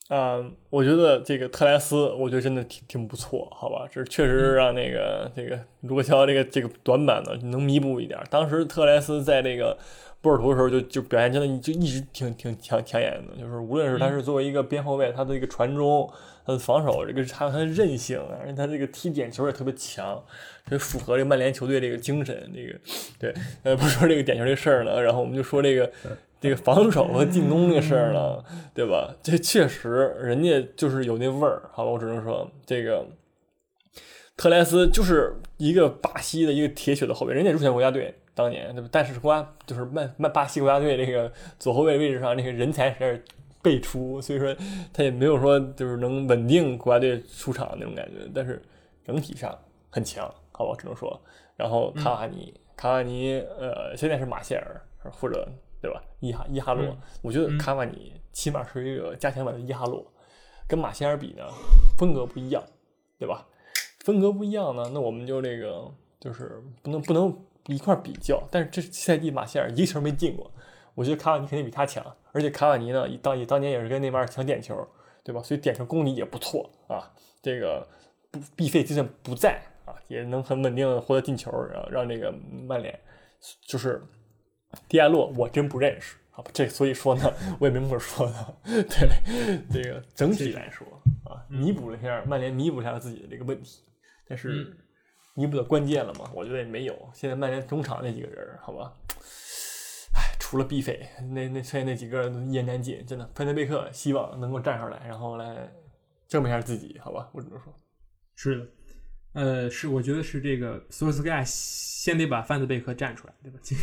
[0.09, 3.87] 嗯，我觉得这个特莱斯，我觉得真的挺挺不错，好吧？
[3.91, 8.19] 这确实让那个这个卢克肖这个这个短板呢能弥补一点。
[8.29, 9.75] 当时特莱斯在这个
[10.21, 16.07] 波尔图的时候就就表现真的就一直挺挺抢抢眼的，就是无论是他是作为一个边后卫，他的一个传中，
[16.45, 20.23] 他的防守，这个还有他的韧性，而且他这个踢点球也特别强，
[20.69, 22.47] 这符合这个曼联球队这个精神。
[22.53, 22.79] 这个
[23.17, 23.33] 对，
[23.63, 25.91] 呃，不说这个点球这事儿了，然后我们就说这个。
[26.45, 28.43] 这个防守和进攻这个事儿呢，
[28.73, 29.13] 对吧？
[29.23, 31.91] 这确实人家就是有那味儿，好吧？
[31.91, 33.03] 我只能说这个
[34.37, 38.87] 特莱斯就是一个巴西的一个铁血的后卫，人家入选国家队当年，对吧？
[38.91, 43.23] 但是国家就是曼曼巴西国家队这个左后卫位置上，这个人才实在是
[43.63, 44.55] 辈出，所以说
[44.93, 48.61] 他也没有说就是能稳定国家队出场那种感觉，但是
[49.03, 49.57] 整体上
[49.89, 50.71] 很强，好吧？
[50.71, 51.19] 我只能说。
[51.55, 54.81] 然后卡瓦尼，卡瓦尼，呃，现在是马歇尔
[55.11, 55.47] 或者。
[55.86, 56.01] 对吧？
[56.19, 60.03] 伊哈伊哈洛，嗯、我觉得卡瓦尼起码是一个加强版的伊哈洛，
[60.67, 61.43] 跟马歇尔比呢，
[61.95, 62.63] 风格不一样，
[63.19, 63.45] 对吧？
[63.99, 65.88] 风格不一样呢，那我们就这个
[66.19, 68.41] 就是不能不能一块比较。
[68.49, 70.51] 但是这赛季马歇尔一个球没进过，
[70.95, 74.75] 我觉得卡瓦尼肯定比他强，而且卡瓦尼呢，当也当年也是跟内马尔抢点球，
[75.23, 75.43] 对吧？
[75.43, 77.13] 所以点球功力也不错啊。
[77.43, 77.88] 这个
[78.31, 82.33] 不必费就算不在啊，也能很稳定的获得进球，然后让这个
[82.67, 82.99] 曼联
[83.61, 84.01] 就是。
[84.88, 88.57] 迪亚洛我真不认识好吧，这所以说呢，我也没么说的。
[88.63, 90.86] 对这个整体来说
[91.23, 93.80] 啊，弥补了一下曼联弥补一下自己的这个问题，
[94.28, 94.76] 但是
[95.36, 96.30] 弥补的关键了吗？
[96.34, 97.09] 我觉得也没有。
[97.13, 98.93] 现在曼联中场那几个人，好吧，
[100.13, 103.30] 哎，除了毕费，那那剩下那几个一言难尽，真的。
[103.34, 105.71] 范德贝克希望能够站上来，然后来
[106.28, 107.73] 证明一下自己，好吧，我只能说，
[108.36, 108.67] 是的。
[109.36, 113.59] 呃，是，我觉得是这个索尔斯克亚先得把范德贝克站出来，对吧？
[113.61, 113.75] 这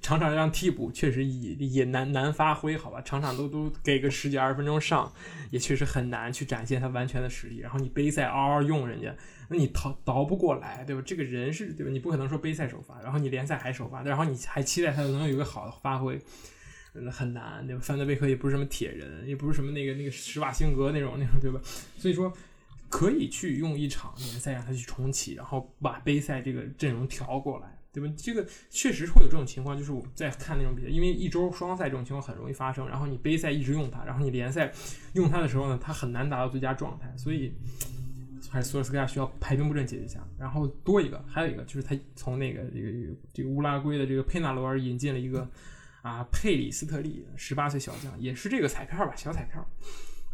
[0.00, 3.02] 场场让替补确实也也难难发挥，好吧？
[3.02, 5.12] 场场都都给个十几二十分钟上，
[5.50, 7.58] 也确实很难去展现他完全的实力。
[7.58, 9.14] 然后你杯赛嗷嗷用人家，
[9.50, 11.02] 那你倒倒不过来，对吧？
[11.04, 11.92] 这个人是对吧？
[11.92, 16.18] 你不可能说杯赛首发，然后你联赛还首发，然后你还期待他能有一个好的发挥，
[17.12, 17.82] 很难，对吧？
[17.84, 21.60] 范德贝克也不是什么铁人，也不是什么那个那个施瓦辛格那种那种，对吧？
[21.98, 22.32] 所以说。
[22.88, 28.12] 可以去用一场联赛让他去重启，然后把杯赛这个阵容调过来，对吧？
[28.16, 32.88] 这个确实会有这种情况，就是我在看那种比赛，因为一周双赛这种情况很容易发生。
[32.88, 34.72] 然后你杯赛一直用他，然后你联赛
[35.14, 37.52] 用他的时候呢，他很难达到最佳状态，所以
[38.50, 40.20] 还是索尔斯克亚需要排兵布阵解决一下。
[40.38, 42.90] 然后多一个，还有一个就是他从那个这个
[43.32, 45.48] 这个乌拉圭的这个佩纳罗尔引进了一个
[46.02, 49.66] 啊佩里斯特利，十八岁小将，也是这个彩票吧，小彩票。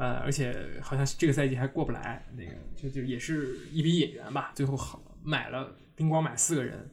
[0.01, 6.91] 呃，而且好像这个赛季还过不来，那个就就也是一笔引援吧，最后好买了，丁光买四个人。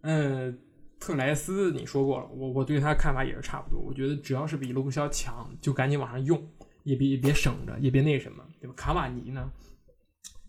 [0.00, 0.58] 嗯，
[0.98, 6.42] 特莱斯你说过了，我我对他看法也是差不多，我觉得只要是比卢克肖强，就赶紧往上用，
[6.84, 8.72] 也别也别省着，也别那什么，对吧？
[8.74, 9.52] 卡瓦尼呢？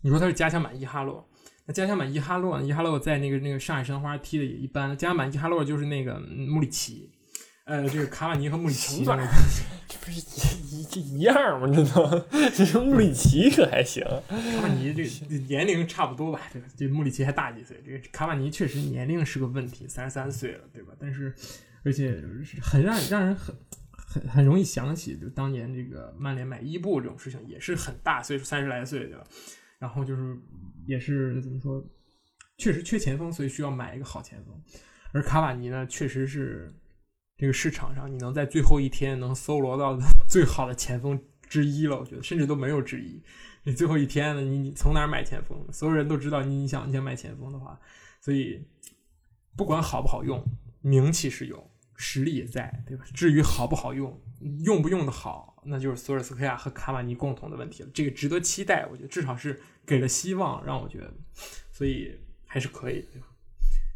[0.01, 1.29] 你说他是加强版伊哈洛，
[1.65, 2.61] 那加强版伊哈洛？
[2.61, 7.11] 伊哈洛在那个那个上海申花踢的也一般，加强版伊哈洛就是那个穆里奇。
[7.71, 9.05] 呃，这个卡瓦尼和穆里奇，
[9.87, 10.19] 这不是
[10.75, 11.65] 一一一样吗？
[11.73, 12.19] 这都，
[12.51, 15.05] 其实穆里奇可还行，卡瓦尼这
[15.47, 16.67] 年龄差不多吧，对吧？
[16.75, 20.91] 这穆里奇还大几岁，这个卡瓦尼确实年龄是个问题，三十三岁了，对吧？
[20.99, 21.33] 但是，
[21.85, 22.21] 而且
[22.61, 23.55] 很让让人很
[23.93, 29.23] 很很容易想起，就当年这个曼联买伊布这种事情，也是很大岁数，三十来岁，对吧？
[29.79, 30.37] 然后就是
[30.85, 31.81] 也是怎么说，
[32.57, 34.61] 确实缺前锋，所以需要买一个好前锋，
[35.13, 36.69] 而卡瓦尼呢，确实是。
[37.41, 41.19] 这个市场上，你能在最后一天能搜罗到的 最好的前锋
[41.49, 43.19] 之一了，我觉得甚至都没有之一。
[43.63, 45.57] 你最后一天呢，你你从哪儿买前锋？
[45.73, 47.79] 所有人都知道你你想你想买前锋的话，
[48.19, 48.63] 所以
[49.57, 50.39] 不管好不好用，
[50.81, 53.03] 名气是有，实力也在，对吧？
[53.11, 54.21] 至于好不好用，
[54.63, 57.89] 用不用的好，那就是索尔斯克亚和卡瓦尼共同的问题了。
[57.91, 61.11] 这个值得期待，我觉得至少是给了希望，让我觉得，
[61.71, 63.29] 所以还是可以，对吧？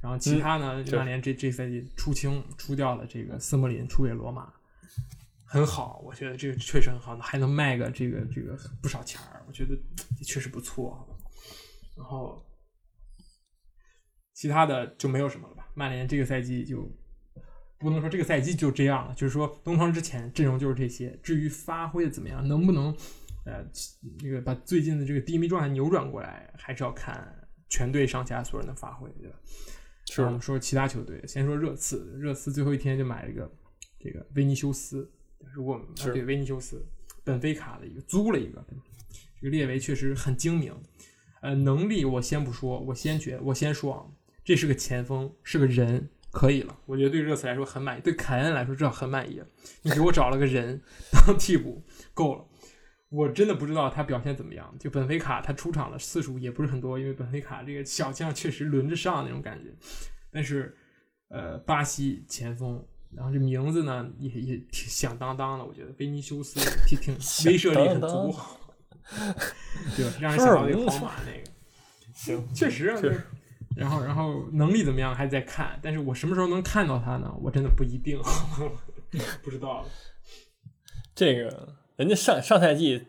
[0.06, 4.54] 然后其他呢，曼联这这赛季出清出掉了这个斯莫林，出给罗马，
[5.44, 9.76] 很好，我觉得这个确实很好，还能卖个这个这个不少钱儿，我觉得
[10.24, 11.08] 确实不错。
[11.98, 12.46] 然后
[14.36, 15.68] 其他的就没有什么了吧？
[15.74, 16.88] 曼联这个赛季就。
[17.78, 21.20] 不能说这个赛季就这样了，就是说东窗之前阵容就是这些。
[21.22, 22.86] 至于发挥的怎么样，能不能
[23.46, 23.64] 呃
[24.18, 29.36] 这个把最近的这个低迷状态扭转过来，还是要看全队上下所有人的发挥，对吧？
[30.08, 33.52] 是我们说其他球队，先说热刺，热刺最后一天就买了一个
[34.00, 35.10] 这个维尼修斯，
[35.54, 36.84] 如果对维尼修斯，
[37.24, 38.66] 本菲卡的一个租了一个，
[39.42, 40.74] 这个列维确实很精明，
[41.42, 44.06] 呃，能力我先不说，我先觉我先说啊，
[44.44, 46.10] 这是个前锋，是个人。
[46.32, 49.42] 可以了，我觉得对热刺来说很满意，对凯恩来说至少很满意。
[49.84, 51.82] 你给我找了个人当替补，
[52.14, 52.46] 够了。
[53.16, 54.76] 我真的不知道他表现怎么样。
[54.80, 59.74] 就本菲卡，他出场的次数也不是很多，因为本菲卡这个小将确实轮着上那种感觉。
[60.32, 60.76] 但是，
[61.30, 67.14] 呃，巴西前锋，然后这名字呢也也挺响当当的，我觉得维尼修斯挺 挺
[67.46, 68.36] 威慑力很足，
[69.96, 71.52] 对，让人想到那个皇马那个。
[72.14, 73.00] 行，确实啊。
[73.76, 77.30] 然后，然后能力怎么样还在看，但是我什么时候能看到他呢？
[77.42, 78.18] 我真的不一定，
[79.44, 79.86] 不知道。
[81.14, 83.08] 这个人家上上赛季，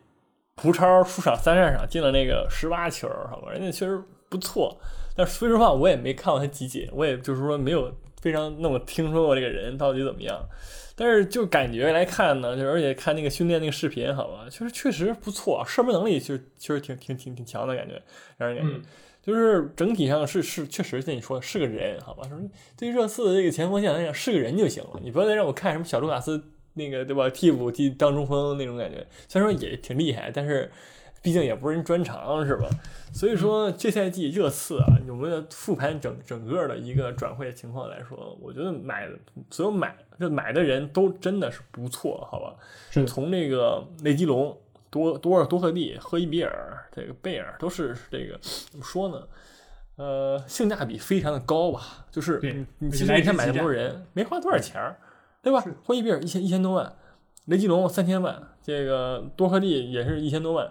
[0.55, 4.79] 葡超出场三战场进了那个十八球，好吧，人家确实不错。
[5.17, 10.47] 但说实话，我也没看过他集锦，我也就是说没有非常那么听说过这个人到底怎么样。
[10.95, 18.01] 但是就感觉来看呢，就而且看那个训练那个视频，好吧，确实确实不错，射门能力确实确实挺挺挺挺强的感觉，
[18.37, 18.81] 让人感觉。
[19.23, 22.29] 就是整体上是是确实像你说是个人，好吧？
[22.29, 22.39] 说
[22.79, 26.43] 对热刺的这个前锋线来讲是个人就行了，你不要再让我看什么小卢卡斯
[26.77, 27.29] 那个对吧？
[27.29, 30.71] 替补替当中锋那种感觉，虽然说也挺厉害，但是
[31.21, 32.69] 毕竟也不是人专长是吧？
[33.13, 39.09] 所以说这赛季热刺啊，我们的复盘整整个的一个转会情况来说，我觉得买
[39.51, 42.55] 所有买这买的人都真的是不错，好吧？
[42.91, 44.57] 是从那个内基隆。
[44.89, 48.39] 多多尔多赫蒂、赫伊比尔、这个贝尔都是这个
[48.71, 49.21] 怎么说呢？
[49.97, 52.07] 呃，性价比非常的高吧？
[52.11, 54.97] 就是你你其实一天买那么多人，没花多少钱儿，
[55.47, 55.65] 对吧？
[55.85, 56.93] 霍伊比尔一千一千多万，
[57.45, 60.69] 雷吉隆三千万，这个多赫利也是一千多万，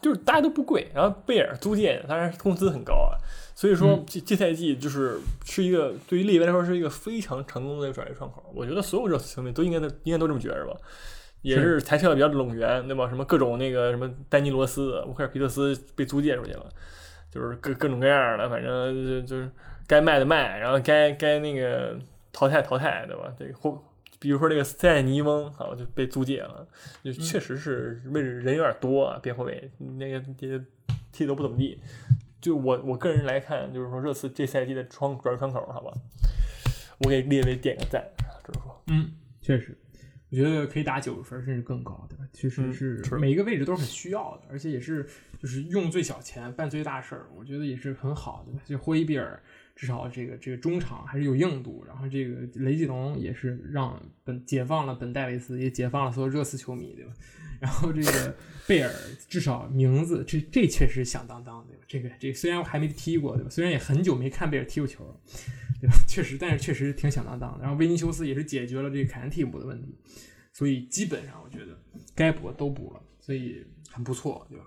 [0.00, 0.90] 就是大家都不贵。
[0.92, 3.14] 然后贝尔租借，当然工资很高啊。
[3.54, 8.42] 所以说这这赛季就是是一个对于利维来说是一个非常成功的一个转会窗口。
[8.52, 10.76] 我觉得所有热刺球迷都应该都应该都这么觉着吧。
[11.42, 13.08] 也是裁撤的比较拢圆，对吧？
[13.08, 16.68] 什么各种那个什么丹尼罗斯、乌克尔皮特斯被租借出去了，
[17.30, 19.48] 就是各各种各样的，反正就就是
[19.86, 21.96] 该卖的卖，然后该该那个
[22.32, 23.34] 淘汰淘汰，对吧？
[23.38, 23.82] 这个或
[24.18, 26.66] 比如说这个塞尼翁，啊就被租借了，
[27.04, 30.60] 就确实是位置人有点多啊，边后卫那个踢
[31.10, 31.80] 踢都不怎么地。
[32.40, 35.92] 就我我个人来看，就是说热刺这赛季的窗转窗口，好吧，
[36.98, 38.04] 我给列为点个赞，
[38.46, 39.76] 就是说，嗯，确实。
[40.30, 42.24] 我觉得可以打九十分甚至更高，对吧？
[42.32, 45.06] 确实是每一个位置都是很需要的，而且也是
[45.38, 48.58] 就是用最小钱办最大事儿，我觉得也是很好的。
[48.64, 49.38] 就霍伊比尔
[49.74, 57.12] 至少这个这个中场还是有硬度，然后这个雷吉隆也是让本解放了本戴维斯，也解放了所有热刺球迷，对吧？
[57.62, 58.92] 然后这个贝尔
[59.28, 61.84] 至少名字这这确实响当当，对吧？
[61.86, 63.50] 这个这个虽然我还没踢过，对吧？
[63.50, 65.20] 虽然也很久没看贝尔踢过球，
[65.80, 65.94] 对吧？
[66.08, 67.62] 确实，但是确实挺响当当的。
[67.62, 69.96] 然后维尼修斯也是解决了这个凯恩替补的问题，
[70.52, 71.78] 所以基本上我觉得
[72.14, 74.64] 该补的都补了，所以很不错，对吧？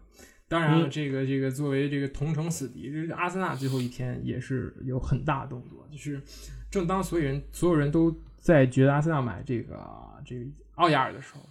[0.48, 6.22] 当然了，这个这个作为这个同城死敌，这阿森纳最后一天也是有很大动作，就是
[6.70, 9.78] 正当所有人所有人都在觉得阿森纳买这个
[10.26, 11.42] 这个奥亚尔的时候，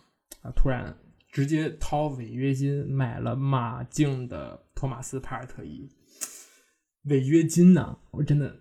[0.42, 0.96] 啊，突然。
[1.32, 5.90] 直接掏违约金买了马竞的托马斯帕尔特伊，
[7.06, 7.98] 违约金呢？
[8.12, 8.56] 我真的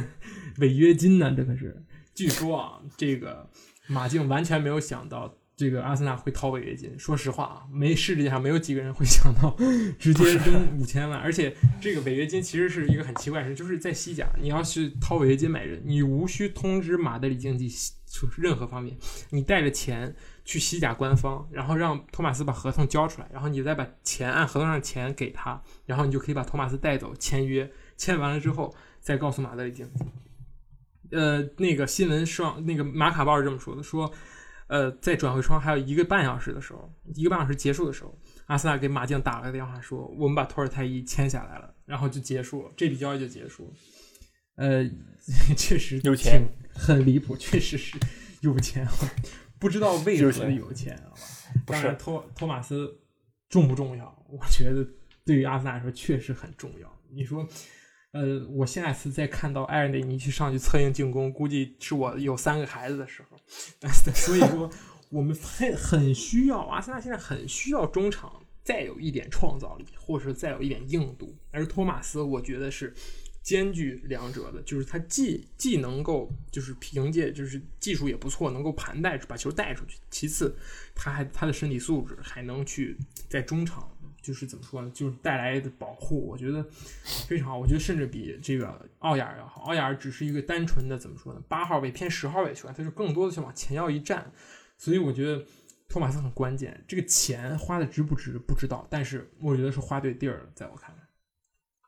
[0.60, 1.32] 违约金呢？
[1.34, 1.82] 这可是，
[2.14, 3.48] 据说啊，这个
[3.86, 6.96] 马竞完全没有想到这个阿森纳会掏违约金。
[6.98, 9.54] 说实话啊，没世界上没有几个人会想到
[9.98, 17.68] 直接扔五千万，而且这个违约金其实是一个很奇怪的事，就是在西甲，你要去掏违约金买人，你无需通知马德里竞技
[18.38, 18.96] 任何方面，
[19.30, 20.14] 你带着钱。
[20.48, 30.06] 去西甲官方，然后让托马斯把合同交出来，然后你再把钱按合同上钱给他，然后你就可以把托马斯带走签约，签完了之后再告诉马德里竞技。
[31.10, 34.10] 呃，那个新闻上那个马卡报是这么说的，说，
[34.68, 38.16] 呃，在转会窗还有一个半小时的时候，一个半小时结束的时候，
[38.46, 43.70] 阿森纳给马竞打了个电话，说我们把托尔泰伊签下来了，然后就结束了，这笔交易就结束了。
[44.56, 44.84] 呃，
[45.56, 47.98] 确实有钱挺，很离谱，确实是
[48.42, 48.86] 有钱，
[49.58, 51.00] 不知道为什么有钱
[51.64, 53.00] 当然，是托托马斯
[53.48, 54.26] 重不重要？
[54.28, 54.86] 我觉得
[55.24, 57.00] 对于阿森纳来说确实很重要。
[57.10, 57.48] 你说，
[58.18, 63.38] 呃，我下次再看到艾尔内尼去上去策应进攻，估计是我有三个孩子的时候。
[64.12, 64.68] 所以说，
[65.08, 71.32] 我们很很需要阿森纳现在很需要中场再有一点创造力，或者是再有一点硬度。
[71.52, 72.92] 而托马斯，我觉得是
[73.40, 80.56] 兼具两者的，就是他既既能够就是凭借就是技术也不错，能够盘带把球带出去；其次，
[80.94, 82.98] 他还他的身体素质还能去
[83.28, 83.88] 在中场
[84.28, 86.62] 就是怎么说呢，就是带来的保护，我觉得
[87.26, 87.58] 非常好。
[87.58, 89.62] 我觉得甚至比这个奥亚尔要好。
[89.62, 94.30] 奥亚尔只是一个单纯的怎么说呢，八号位偏十号位的球员，他就更多的去往前要一站，
[94.76, 95.42] 所以我觉得。
[95.90, 101.02] 托马斯很关键，这个钱花的值不值不知道，但是我觉得是花对地儿了，在我看来。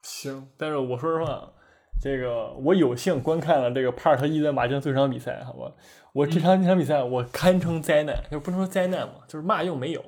[0.03, 1.53] 行，但是我说实话，
[2.01, 5.71] 这个我有幸观看了这个帕尔特伊的马竞最后场比赛，好吧？
[6.15, 10.03] 我这场这场比赛我堪称灾难，就不能说灾难嘛，就是嘛用没有，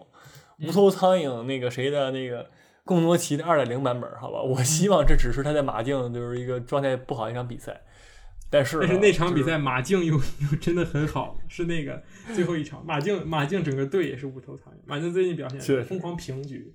[0.63, 2.49] 无头苍蝇那个谁的那个
[2.85, 4.43] 贡多奇的二点零版本，好吧？
[4.43, 7.81] 我希望这只是他在马竞就是一个状态不好的一场比赛，
[8.51, 12.03] 但是但是那场比赛马竞又又真的很好，是那个
[12.35, 16.73] 最后一场，马竞马竞整个队也是无头苍蝇，马竞最近表现是疯狂平局，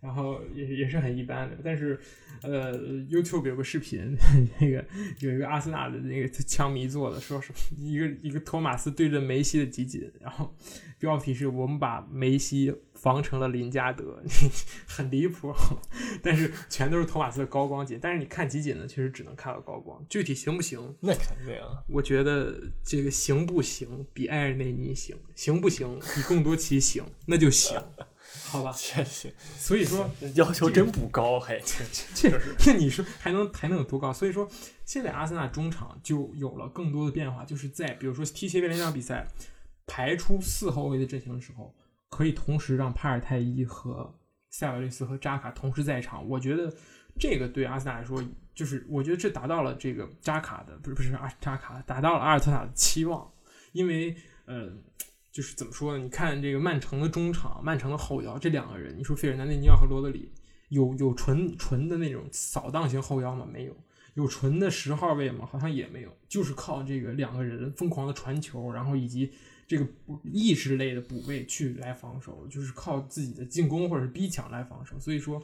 [0.00, 1.56] 然后也也是很一般的。
[1.62, 1.98] 但是
[2.42, 2.78] 呃
[3.08, 4.16] ，YouTube 有个视频，
[4.60, 4.84] 那个
[5.20, 10.54] 有一个阿森纳的那个枪迷做的，说是一个一个托马斯对阵梅西的集锦，然后
[10.98, 14.22] 标题是我们把梅西防成了林加德，
[14.86, 15.52] 很离谱，
[16.22, 20.94] 但是全都是托马斯的高光集，但是你看集锦呢，确实只能看到高光，具体行不行？
[21.00, 27.78] 那肯定啊，我觉得这个行不行比埃尔内尼行，行不行比贡多奇行，那就行，
[28.48, 28.72] 好吧？
[28.78, 31.84] 确实所以说， 要求真不高，嘿，确
[32.30, 34.12] 实，那你说还能还能有多高？
[34.12, 34.48] 所以说，
[34.84, 39.26] 现在阿森纳中场就有了更多的变化，就是在比如说踢谢菲联这场比赛，
[39.86, 41.74] 排出四后卫的阵型的时候，
[42.08, 44.12] 可以同时让帕尔泰伊和
[44.50, 46.28] 塞瓦略斯和扎卡同时在场。
[46.28, 46.72] 我觉得
[47.18, 48.22] 这个对阿森纳来说，
[48.54, 53.32] 就是我觉得这达到了这个扎卡的不是不是阿扎卡达到了阿尔特塔的期望，
[53.72, 54.16] 因为
[54.46, 54.72] 呃。
[55.32, 56.02] 就是怎么说呢？
[56.02, 60.32] 你看这个曼城的中场、曼城的后腰这两个人，你说费尔南内尼奥和罗德里
[60.68, 63.46] 有有纯纯的那种扫荡型后腰吗？
[63.50, 63.76] 没有。
[64.14, 65.46] 有纯的十号位吗？
[65.46, 66.14] 好像也没有。
[66.28, 69.30] 就是靠这个两个人疯狂的传球，然后以及
[69.68, 69.86] 这个
[70.24, 74.98] 意识类的补位去来防守，就是靠自己的进攻或者是逼抢来防守。
[74.98, 75.40] 所以说，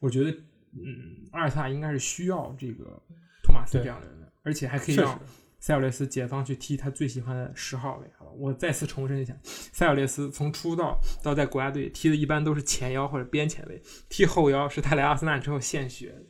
[0.00, 0.30] 我觉得，
[0.72, 3.00] 嗯，阿尔萨应该是需要这个
[3.44, 5.18] 托马斯这样的人的，而且还可以让
[5.60, 8.06] 塞尔列斯解放去踢他最喜欢的十号位。
[8.16, 16.22] 好吧，我再次重申一下，塞尔列斯从出道到在国家队踢的一般都是前腰或者边前卫，踢后腰是他来阿森纳之后现学的，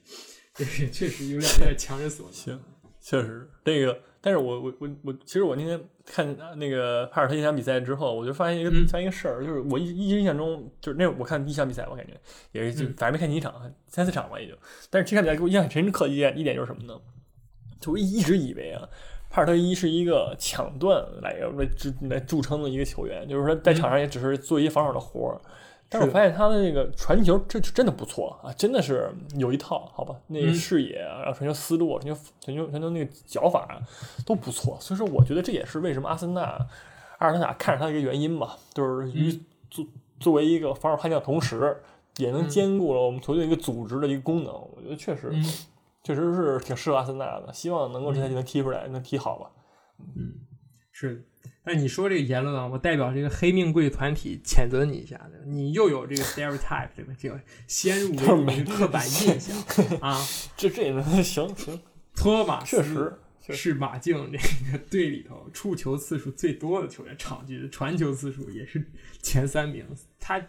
[0.54, 2.34] 这个确实有点有点强人所难。
[2.34, 2.60] 行，
[3.00, 12.18] 确实这个，但是我我我我，其实我那天看那个帕尔特一场比赛之后，我就发现一个、嗯发现一个事儿，就是我一一直印象中就是那我看第一场比赛，我感觉
[12.52, 13.54] 也是就嗯反正没看几场，
[13.86, 14.56] 三四场吧也就，
[14.90, 16.98] 但是这场比赛给我印象很深刻的一点一点就是什么呢？
[17.80, 18.88] 就我一直以为啊。
[19.30, 25.40] 帕尔特伊是一个抢断来来著来著称的一个球员，就是说在场上也只是做一些防守的活儿，
[25.88, 30.14] 但是我发现他的那个传球，这真的不错啊，真的是有一套，好吧？
[30.28, 30.54] 那个嗯。
[30.54, 33.80] 视野啊，然后传球思路、传球、传球、传球那个脚法啊
[34.26, 36.42] 都不错，所以说我觉得这也是为什么阿森纳、
[37.18, 39.86] 阿尔特塔看着他的一个原因吧，就是于嗯作
[40.20, 41.76] 作为一个防守悍将，同时
[42.16, 42.48] 也能嗯。
[42.48, 45.44] 兼顾了我们球队一个组织的一个功能，我觉得确实嗯
[46.08, 49.50] 确实是挺适合阿森纳的，希望能够这赛季能踢出来，能踢好吧。
[50.16, 50.32] 嗯
[50.90, 51.20] 是的，
[51.64, 57.14] 那你说这个言论啊，我代表这个黑命贵团体谴责你一下，你又有这个 stereotype 对吧？
[57.18, 58.12] 这个先入
[58.46, 59.54] 为主的刻板印象
[60.00, 60.18] 啊。
[60.56, 61.78] 这这也能行行，
[62.16, 63.12] 托马斯确实
[63.50, 64.38] 是马竞这
[64.72, 68.82] 个队里头触球次数最多的球员，场均传球次数也是
[69.20, 69.84] 前三名。
[70.18, 70.42] 他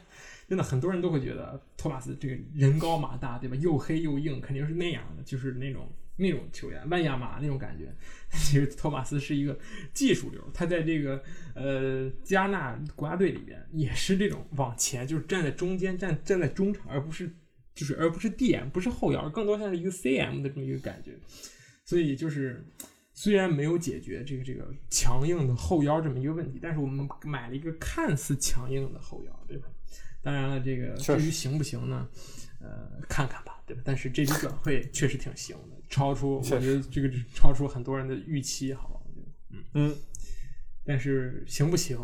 [0.50, 3.56] 真的很多人都会觉得托马斯这个人高马大，对吧？
[3.58, 7.96] 又黑又硬，肯定是那样的，就是那种那种球员，万亚马那种感觉。
[8.34, 9.58] 其实托马斯是一个
[9.94, 11.24] 技术流，他在这个
[11.54, 17.32] 呃加纳国家队里边也是这种往前，就是站在中间，站站在中场，而不是
[17.76, 21.12] 就是而不是 DM，不是后腰，更多像是一个 CM 的这么一个感觉。
[21.86, 22.66] 所以就是
[23.14, 29.68] 虽然没有解决这个这个强硬的后腰这么一个问题，但是我们买了一个看似强硬的后腰，对吧？
[30.22, 32.08] 当然了，这个至于行不行呢？
[32.62, 33.82] 呃，看看吧，对吧？
[33.86, 39.00] 但是这笔转会确实挺行的，超出我确觉得这个超出很多人的预期，好吧？
[39.52, 39.96] 嗯，嗯，
[40.86, 41.98] 但是行不行？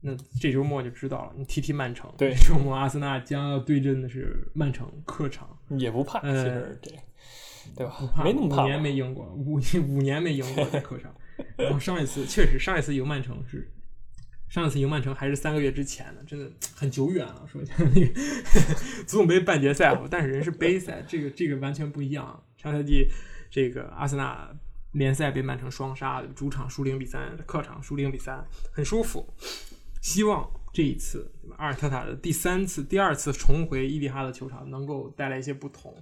[0.00, 1.32] 那这周末就知道了。
[1.34, 5.48] 你踢踢曼城，对这周末阿森纳将要对阵的是曼城客场。
[5.78, 6.90] 也不怕，其呃实这
[7.74, 8.06] 对吧不？
[8.08, 8.62] 怕，没那么怕。
[8.62, 9.54] 五年没赢过，五
[9.88, 11.12] 五年没赢过在客场。
[11.56, 13.72] 然后上一次确实，上一次赢曼城是
[14.48, 17.46] 上次赢曼城还是三个月之前呢，真的很久远了。
[17.50, 18.20] 说一下那个
[19.04, 22.42] 足总杯半决赛，但是人是杯赛，这个这个完全不一样。
[22.56, 23.08] 上赛季
[23.50, 24.48] 这个阿森纳
[24.92, 29.28] 联赛被曼城双杀，主场输零比三，客场输零比三，很舒服。
[30.00, 35.92] 希望这一次阿尔特塔的第三次、第二次重回伊蒂哈德球场能够带来一些不同。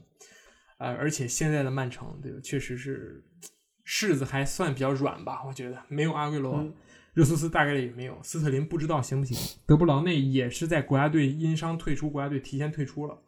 [0.78, 2.38] 呃，而且现在的曼城，对吧？
[2.42, 3.24] 确实是
[3.86, 6.66] 柿子还算比较软吧，我觉得没有阿圭罗，
[7.14, 9.36] 热苏斯大概率也没有，斯特林不知道行不行，
[9.66, 13.18] 德布劳内也是在国家队因伤退出，国家队提前退出了。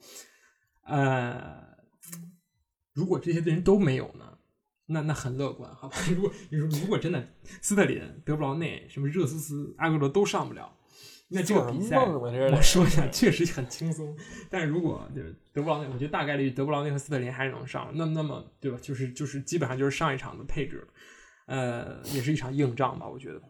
[0.86, 1.62] 呃，
[2.92, 4.38] 如果这些人都没有呢，
[4.86, 5.96] 那那很乐观，好吧？
[6.14, 7.26] 如果你说如果真的
[7.60, 10.74] 斯特林、德布劳内、什么热苏斯、阿圭罗都上不了，
[11.28, 14.16] 那这个比赛我说一下，确实很轻松。
[14.48, 17.90] 但是如果就是德布劳内，我觉得大概率德布劳内和斯特林还是能上。
[17.94, 18.78] 那么那么对吧？
[18.80, 20.86] 就是就是基本上就是上一场的配置，
[21.46, 23.06] 呃，也是一场硬仗吧。
[23.06, 23.40] 我觉得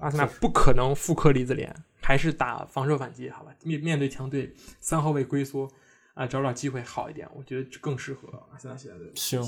[0.00, 3.54] 阿森纳不可能复刻里兹联，还是打防守反击，好吧？
[3.62, 5.70] 面面对强队，三号位龟缩
[6.14, 9.04] 啊、找找机会好一点，我觉得更适合阿森纳现在的。
[9.14, 9.42] 行，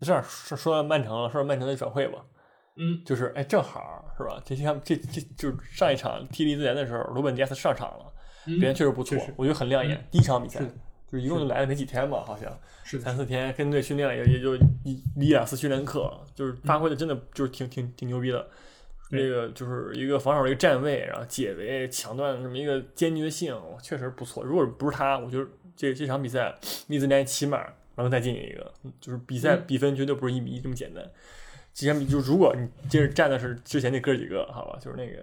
[0.00, 2.24] 这样说说曼城了，说到曼城的转会吧，
[2.76, 4.40] 嗯，就是哎，正好是吧？
[4.44, 8.12] 这像这这就是上一场踢利兹联的时候，罗本迪亚斯上场了，
[8.46, 10.06] 嗯表现确实不错我觉得很亮眼。
[10.10, 14.54] 第一场比赛就是一共就来了没几天吧，好像是，三四天，跟队训练了也也就
[14.84, 18.46] 一一两次训练课，就是发挥的真的就是挺挺挺牛逼的。
[19.14, 24.44] 对这个就是一个防守的一个站位，然后解围、抢断这么一个坚决性，确实不错。
[24.44, 25.46] 如果不是他，我觉得
[25.76, 26.54] 这这场比赛
[26.88, 27.64] 利兹联起码
[27.96, 31.04] 能再进一个，就是比赛嗯比分绝对不是一比一这么简单。
[31.72, 35.18] 之前比就如果你接着站的是之前那哥几个，好吧，就是那个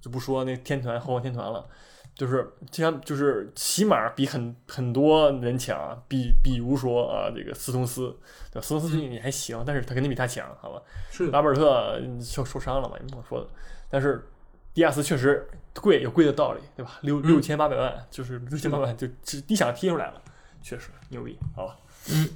[0.00, 1.68] 就不说那天团后防天团了，
[2.14, 8.14] 就是这场就是起码比很很多人强，比比如说啊这个斯通斯，
[8.52, 8.60] 对？
[8.60, 10.82] 斯通斯最近也还行，但是他肯定比他强，好吧？
[11.10, 13.48] 是的，拉贝尔特受受伤了嘛，也不好说的。
[13.90, 14.28] 但是
[14.74, 15.46] 迪亚斯确实
[15.80, 16.98] 贵，有贵的道理，对吧？
[17.02, 20.22] 六嗯六千八百万，就是六千八百万，就只一想踢出来了，
[20.62, 21.76] 确实牛逼，好吧？
[22.10, 22.28] 嗯，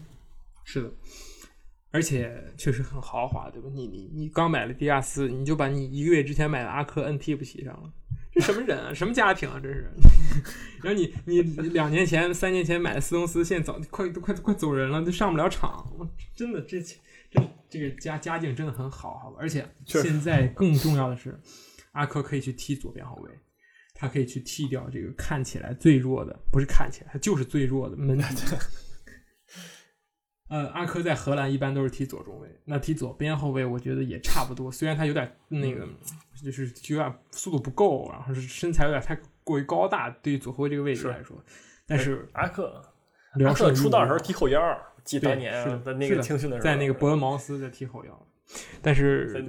[0.65, 0.91] 是的，
[1.91, 3.69] 而且确实很豪华，对吧？
[3.73, 7.91] 你你你刚买了迪亚斯，你就把你一个月之前买的阿科恩踢不起上了，
[8.37, 8.93] 这什么人啊？
[8.93, 9.59] 什么家庭啊？
[9.63, 9.91] 这是。
[10.83, 15.91] 然后你你两年前、三年前买的斯通斯，现在早快都快快走人了，都上不了场。
[15.99, 16.95] 我真的这这
[17.71, 19.39] 这个家家境真的很好，好吧？
[19.41, 21.41] 而且现在更重要的是，
[21.93, 23.31] 阿科可以去踢左边后卫。
[23.99, 28.25] 他可以去踢掉这个看起来最弱的，不是看起来，他就是最弱的门迪。
[30.51, 34.71] 呃，阿科在荷兰一般都是踢左中卫，那踢左边后卫，我觉得也差不多。
[34.71, 35.89] 虽然他有点那个，
[36.43, 41.37] 就是有点速度不够，然后是身材有点太过于高大，对于左后卫这个位置来说，
[41.87, 42.83] 但是阿克，
[43.45, 44.61] 阿克出道的时候踢后腰，
[45.05, 48.27] 记得当年是的那个青训的时候，在那个伯恩茅斯在踢后腰，
[48.83, 49.45] 但是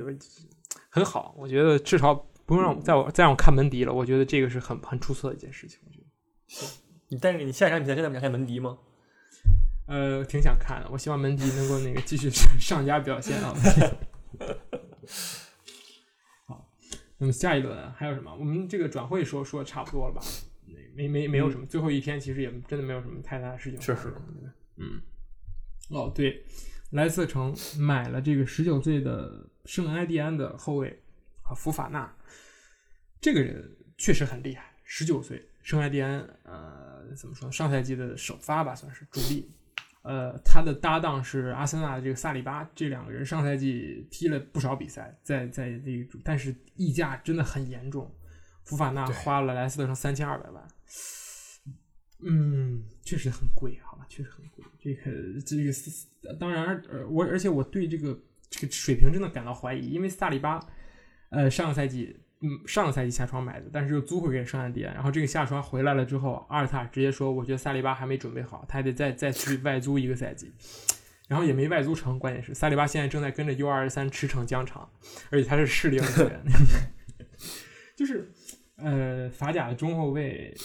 [0.89, 2.13] 很好，我觉得至少
[2.45, 5.79] 不用让我再我再让我看门迪了，我觉得这个是很很出色的一件事情。
[5.85, 6.05] 我觉得
[7.09, 8.77] 你但是你下一场比赛真的不想看门迪吗？
[9.87, 12.29] 呃挺想看的，我希望门迪能够那个继续
[12.59, 13.53] 上佳表现啊。
[17.17, 18.35] 好，那么下一轮还有什么？
[18.35, 20.21] 我们这个转会说说的差不多了吧？
[20.93, 23.79] 没没没有什么，最后一天其实也真的没有什么太大的事情。
[23.79, 24.13] 确实
[24.77, 25.01] 嗯。
[25.89, 26.43] 哦，对，
[26.91, 31.01] 莱斯特城买了这个十九岁的圣埃蒂安的后卫
[31.43, 32.13] 啊，福法纳，
[33.21, 37.49] 这个人确实很厉害，十九岁，圣埃蒂安，呃，怎么说？
[37.51, 39.49] 上赛季的首发吧，算是主力。
[40.07, 48.09] 呃，他的搭档是阿森纳的这个萨里巴，这两个人上赛季踢了不少比赛，在在这个，但是溢价真的很严重。
[48.63, 50.67] 福法纳花了莱斯特城三千二百万，
[52.19, 54.63] 嗯，确实很贵，好吧，确实很贵。
[54.79, 55.71] 这个这个
[56.39, 58.17] 当然，呃，我而且我对这个
[58.49, 60.57] 这个水平真的感到怀疑，因为萨里巴，
[61.31, 70.51] 呃，上个赛季，嗯，上个赛季夏窗买的，但是又租回给圣安迪安，然后这个夏窗回来了之后，阿尔塔直接说，我觉得萨利巴还没准备好，他还得再再去外租一个赛季。
[71.27, 74.89] 然后也没外租成，关键是萨利巴现在正在跟着 U 二三驰骋疆场，
[75.29, 76.41] 而且他是适龄球员，
[77.97, 78.31] 就是
[78.77, 80.55] 呃法甲的中后卫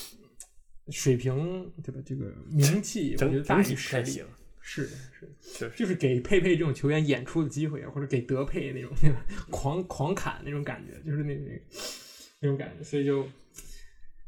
[0.91, 2.01] 水平对吧？
[2.07, 4.25] 这个名气我觉得大于实力，太
[4.63, 5.71] 行，是的，是。
[5.77, 9.17] 就是给佩佩这种球员演出的机会，或者给德佩那种那种
[9.51, 11.63] 狂狂砍那种感觉，就是那那
[12.41, 13.29] 那种感觉，所以就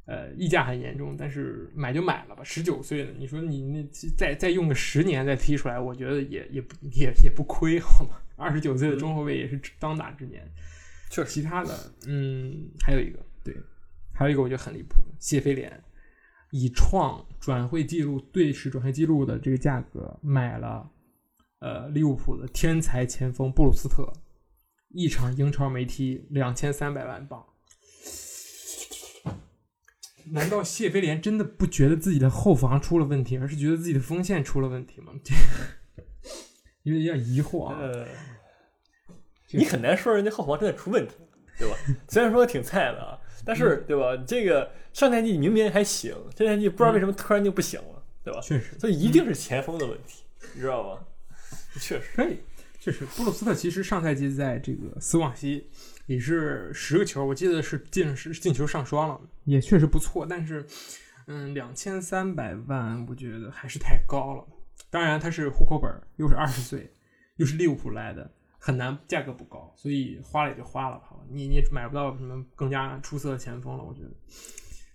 [0.07, 3.83] 呃溢价很严重，但是买就买了吧，十九岁了，你说你那
[4.17, 8.21] 再再用个十年再踢出来，我觉得也也不也也不亏，好吗？
[8.37, 10.45] 二十九岁的中后卫也是当打之年。
[11.11, 13.55] 确实其他的，嗯，还有一个对，
[14.13, 15.71] 还有一个我觉得很离谱，谢菲联
[16.57, 20.89] 以创转会记录队史转会记录的这个价格买了
[21.59, 24.13] 呃利物浦的天才前锋布鲁斯特，
[24.91, 27.45] 一场英超没踢两千三百万镑。
[30.27, 35.13] 难道谢菲联真的不觉得自己的后防出了问题，而是觉得自己的锋线出了问题吗？
[35.25, 35.35] 这
[36.89, 37.77] 个有点疑惑啊。
[37.81, 38.07] 呃，
[39.51, 41.15] 你很难说人家后防真的出问题，
[41.59, 41.77] 对吧？
[42.09, 44.17] 虽然说挺菜的啊，但是对吧？
[44.27, 48.41] 这个上赛季明明还行，这赛季不知道为什么突然就不行了，对吧？
[48.41, 50.23] 确实，所以一定是前锋的问题，
[50.55, 51.05] 你知道吧？
[51.81, 52.39] 确实，可以，
[52.81, 55.69] 确实，布鲁斯特其实上赛季在这个斯旺西。
[56.07, 60.27] 也是十个球，我记得是进是进球上双了，也确实不错。
[60.29, 60.63] 但是，
[61.29, 64.45] 嗯，两千三百万，我觉得还是太高了。
[64.91, 66.93] 当然，他是户口本，又是二十岁，
[67.37, 68.31] 又是利物浦来的，
[68.65, 71.23] 很难价格不高，所以花了也就花了，好吧？
[71.29, 74.11] 你你买不到什么更加出色的前锋了，我觉得。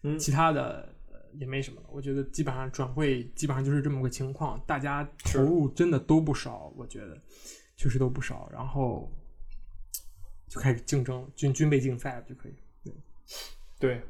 [0.02, 0.92] 嗯，其他的
[1.34, 1.88] 也没什么了。
[1.92, 7.16] 我觉得基本上转会基本上就是这么个情况，大家投入真的都不少，我觉得
[7.78, 8.50] 确实都不少。
[8.52, 9.12] 然后。
[10.52, 12.92] 就开始竞争军军备竞赛就可以，对，
[13.80, 14.02] 对，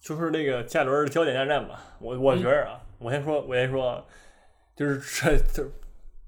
[0.00, 1.80] 就是那个下轮焦点大战吧。
[2.00, 4.04] 我我觉得啊，我先说，我先说，
[4.74, 5.70] 就是这就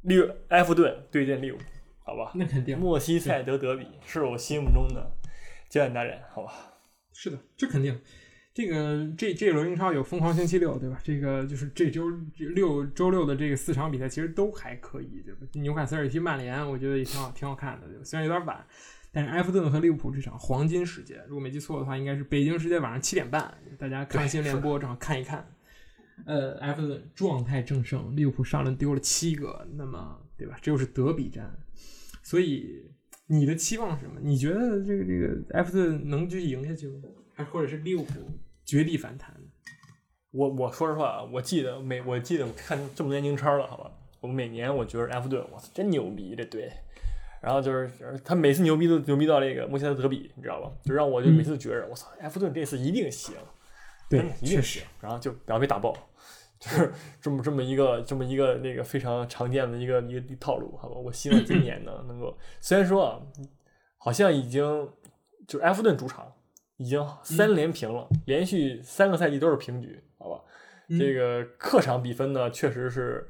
[0.03, 0.15] 利
[0.51, 1.65] 埃弗顿对阵利物浦，
[2.05, 2.33] 好吧？
[2.35, 2.79] 那肯定。
[2.79, 5.11] 莫西塞德德比是我心目中的
[5.69, 6.53] 焦点大人，好吧？
[7.12, 7.99] 是的，这肯定。
[8.55, 11.01] 这个这这轮英超有疯狂星期六，对吧？
[11.03, 15.41] 这个就是这周六周六的这个四场比赛，其实都还可以，对吧？
[15.55, 18.05] 纽卡斯尔踢曼联，我觉得也挺好，挺好看的，对吧？
[18.05, 18.62] 虽然有点晚，
[19.11, 25.47] 但是埃弗顿和利物浦这场黄金时间，如果没记错的话，应该是北京时间晚上七点半，大家看新联播正好看一看。
[26.27, 30.59] 呃，埃弗顿状态正盛，利物浦上轮丢了七个，那么对吧？
[30.61, 31.51] 这又是德比战，
[32.23, 32.90] 所以
[33.27, 34.20] 你的期望是什么？
[34.23, 37.01] 你觉得这个这个埃弗顿能继续赢下去吗？
[37.35, 38.12] 还或者是利物浦
[38.65, 39.35] 绝地反弹？
[40.31, 43.90] 我我说实话啊，我记得每我记得我看这么多年英超了，好吧，
[44.20, 46.70] 我每年我觉得埃弗顿，我操，真牛逼这队。
[47.43, 47.90] 然后就是
[48.24, 50.70] 他每次牛逼都牛逼到这个莫西塞德比，你知道吧？
[50.85, 53.35] 就让我就每次都觉着，我操，埃弗顿这次一定行，
[54.09, 54.81] 对，一定行。
[55.01, 55.93] 然后就然后被打爆，
[56.62, 60.97] 就是这么这么一个这么一个那个非常常见的一个一个套路，好吧？
[60.97, 63.20] 我希望今年呢 能够，虽然说啊，
[63.98, 64.89] 好像已经
[65.47, 66.32] 就是埃弗顿主场。
[66.78, 70.40] 已经三连平了，连续三个赛季都是平局，好吧？
[70.98, 73.28] 这个客场比分呢，确实是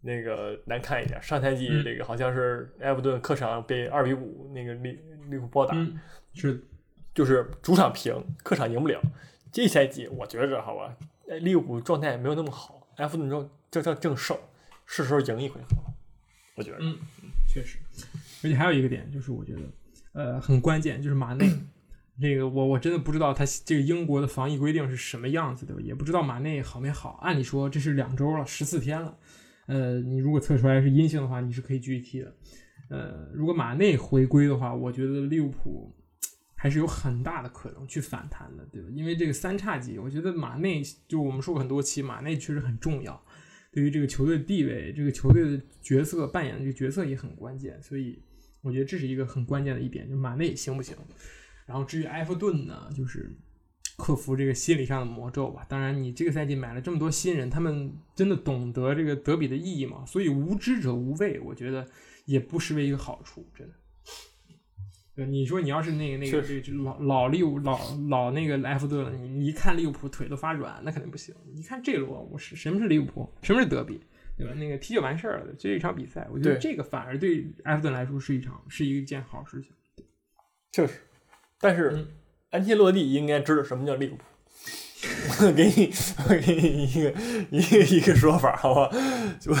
[0.00, 1.20] 那个难看一点。
[1.20, 4.98] 上赛季这个好像是埃弗顿客场被二比五那个利
[5.28, 5.76] 利物浦暴打，
[6.32, 6.58] 是
[7.12, 8.98] 就是主场平，客场赢不了。
[9.52, 10.96] 这赛季我觉着好吧，
[11.40, 14.36] 利物浦状态没有那么好，埃弗顿正正正正胜，
[14.86, 15.94] 是时候赢一回合了。
[16.56, 16.96] 我觉得，嗯，
[17.48, 17.78] 确实，
[18.42, 19.60] 而且还有一个点就是，我觉得
[20.12, 21.48] 呃很关键，就是马内。
[22.20, 27.18] 这个我我真的不知道他这个英国的防疫规定是什么样子的，也不知道马内好没好。
[27.22, 29.18] 按理说这是两周了，十四天了，
[29.66, 32.32] 呃，你如果测出来是阴性的话，你是可以继续踢的。
[32.88, 35.92] 呃，如果马内回归的话，我觉得利物浦
[36.64, 38.88] 还是有很大的可能去反弹的，对吧？
[38.90, 43.22] 因为这个三叉戟，我觉得马内就我们说过很多期，马内确实很重要，
[43.70, 48.18] 对于这个球队的地位，这个球队的角色扮演的这个角色也很关键，所以
[48.62, 50.96] 我觉得这是一个很关键的一点，就马内行不行？
[51.66, 53.36] 然后至于埃弗顿呢，就是
[53.98, 55.66] 克服这个心理上的魔咒吧。
[55.68, 60.06] 当然，你这个赛季买了这么多新人，他们真的懂得这个德比的意义吗？
[60.06, 61.86] 所以无知者无畏，我觉得
[62.24, 63.74] 也不失为一个好处，真的。
[65.16, 67.78] 对，你说你要是那个那个这老老利物老
[68.08, 71.34] 老那个莱弗顿，你一看利物浦腿都发软，那肯定不行。
[71.54, 74.00] 你看这罗我是什么是利物浦，什么是德比，
[74.36, 74.52] 对吧？
[74.56, 79.70] 那个踢就完事儿了，这一场比赛，我觉得这个反而对埃弗顿来说是一场是一件好事情。
[80.72, 80.94] 确实。
[81.60, 82.06] 但是，
[82.50, 84.22] 安切洛蒂应该知道什么叫利物浦。
[85.40, 85.92] 我 给你，
[86.28, 87.10] 我给你一个
[87.50, 88.90] 一个一个说法，好吧？
[89.38, 89.52] 就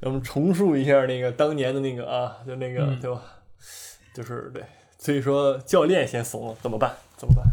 [0.00, 3.22] 我们重述一下那个当年的那个啊，就那个对吧？
[4.12, 4.64] 就是对，
[5.00, 6.94] 所以说教练先怂了，怎么办？
[7.16, 7.44] 怎么办？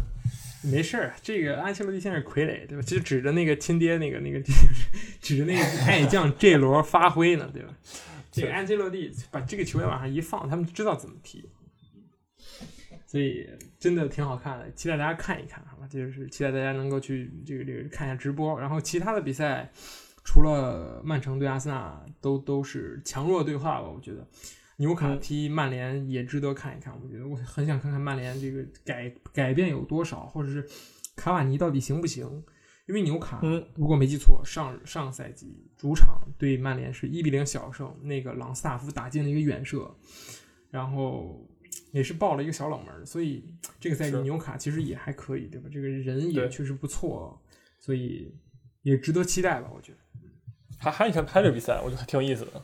[0.62, 2.82] 没事儿，这个安切洛蒂现在是傀儡，对吧？
[2.82, 4.38] 就指着那个亲爹，那个那个
[5.22, 7.72] 指着那个爱将这轮发挥呢，对吧？
[8.30, 11.48] 这个安切洛蒂把这个球员往上一放，他们知道怎么踢。
[13.06, 13.48] 所以
[13.78, 15.88] 真的挺好看的，期待大家看一看，好吧？
[15.88, 18.60] 就是期待大家能够去这个这个看一下直播。
[18.60, 19.72] 然后其他的比赛，
[20.22, 23.88] 除了曼城对阿森纳，都都是强弱对话吧。
[23.88, 24.26] 我觉得
[24.78, 26.92] 纽卡踢曼联也值得看一看。
[27.00, 30.66] 我觉得我很想看看曼联这个改改变有多少，或者是
[31.14, 32.26] 卡瓦尼到底行不行？
[32.88, 33.40] 因为纽卡
[33.74, 39.94] 如果没记错，上上赛季主场对曼联是一比零小胜，那个朗斯塔夫打进了一个远射，
[40.70, 41.46] 然后。
[41.92, 43.44] 也是爆了一个小冷门，所以
[43.80, 45.68] 这个赛季纽卡其实也还可以，对吧？
[45.72, 47.40] 这个人也确实不错，
[47.78, 48.34] 所以
[48.82, 49.98] 也值得期待吧，我觉得。
[50.78, 52.62] 还还有一场还有比赛，我觉得还挺有意思的，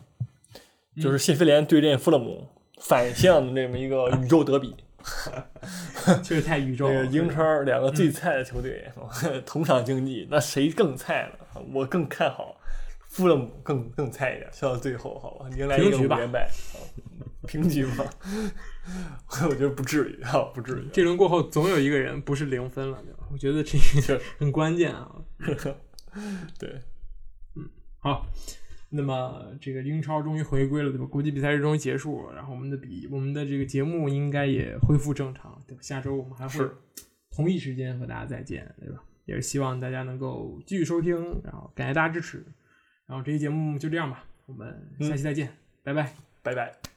[1.01, 2.49] 就是谢菲联对阵富勒姆
[2.81, 4.75] 反向的这么一个宇宙德比。
[6.23, 6.95] 确实太宇宙了。
[6.95, 8.91] 这个英超两个最菜的球队、
[9.45, 11.61] 同场竞技，那谁更菜呢？
[11.75, 12.57] 我更看好
[13.09, 16.49] 富勒姆更更菜一点，笑到最后好吧，迎来一个五连败，
[17.47, 18.07] 平局吧。
[19.47, 20.89] 我觉得不至于啊，不至于。
[20.91, 23.25] 这轮过后，总有一个人不是零分了，对吧？
[23.31, 25.11] 我觉得这个很关键啊。
[26.59, 26.81] 对，
[27.57, 27.69] 嗯，
[27.99, 28.27] 好。
[28.97, 31.05] 那么这个英超终于回归了，对吧？
[31.05, 35.83] 国际比赛日终于结束，然后我们的比我们的这个节目应该也恢复正常，对吧？
[35.83, 36.65] 下周我们还会
[37.31, 39.03] 同一时间和大家再见，对吧？
[39.25, 42.45] 也是希望大家能够继续收听，然后感谢大家支持，
[43.07, 45.49] 然后这期节目就这样吧，我们下期再见，
[45.83, 46.13] 拜拜，
[46.43, 46.94] 拜拜。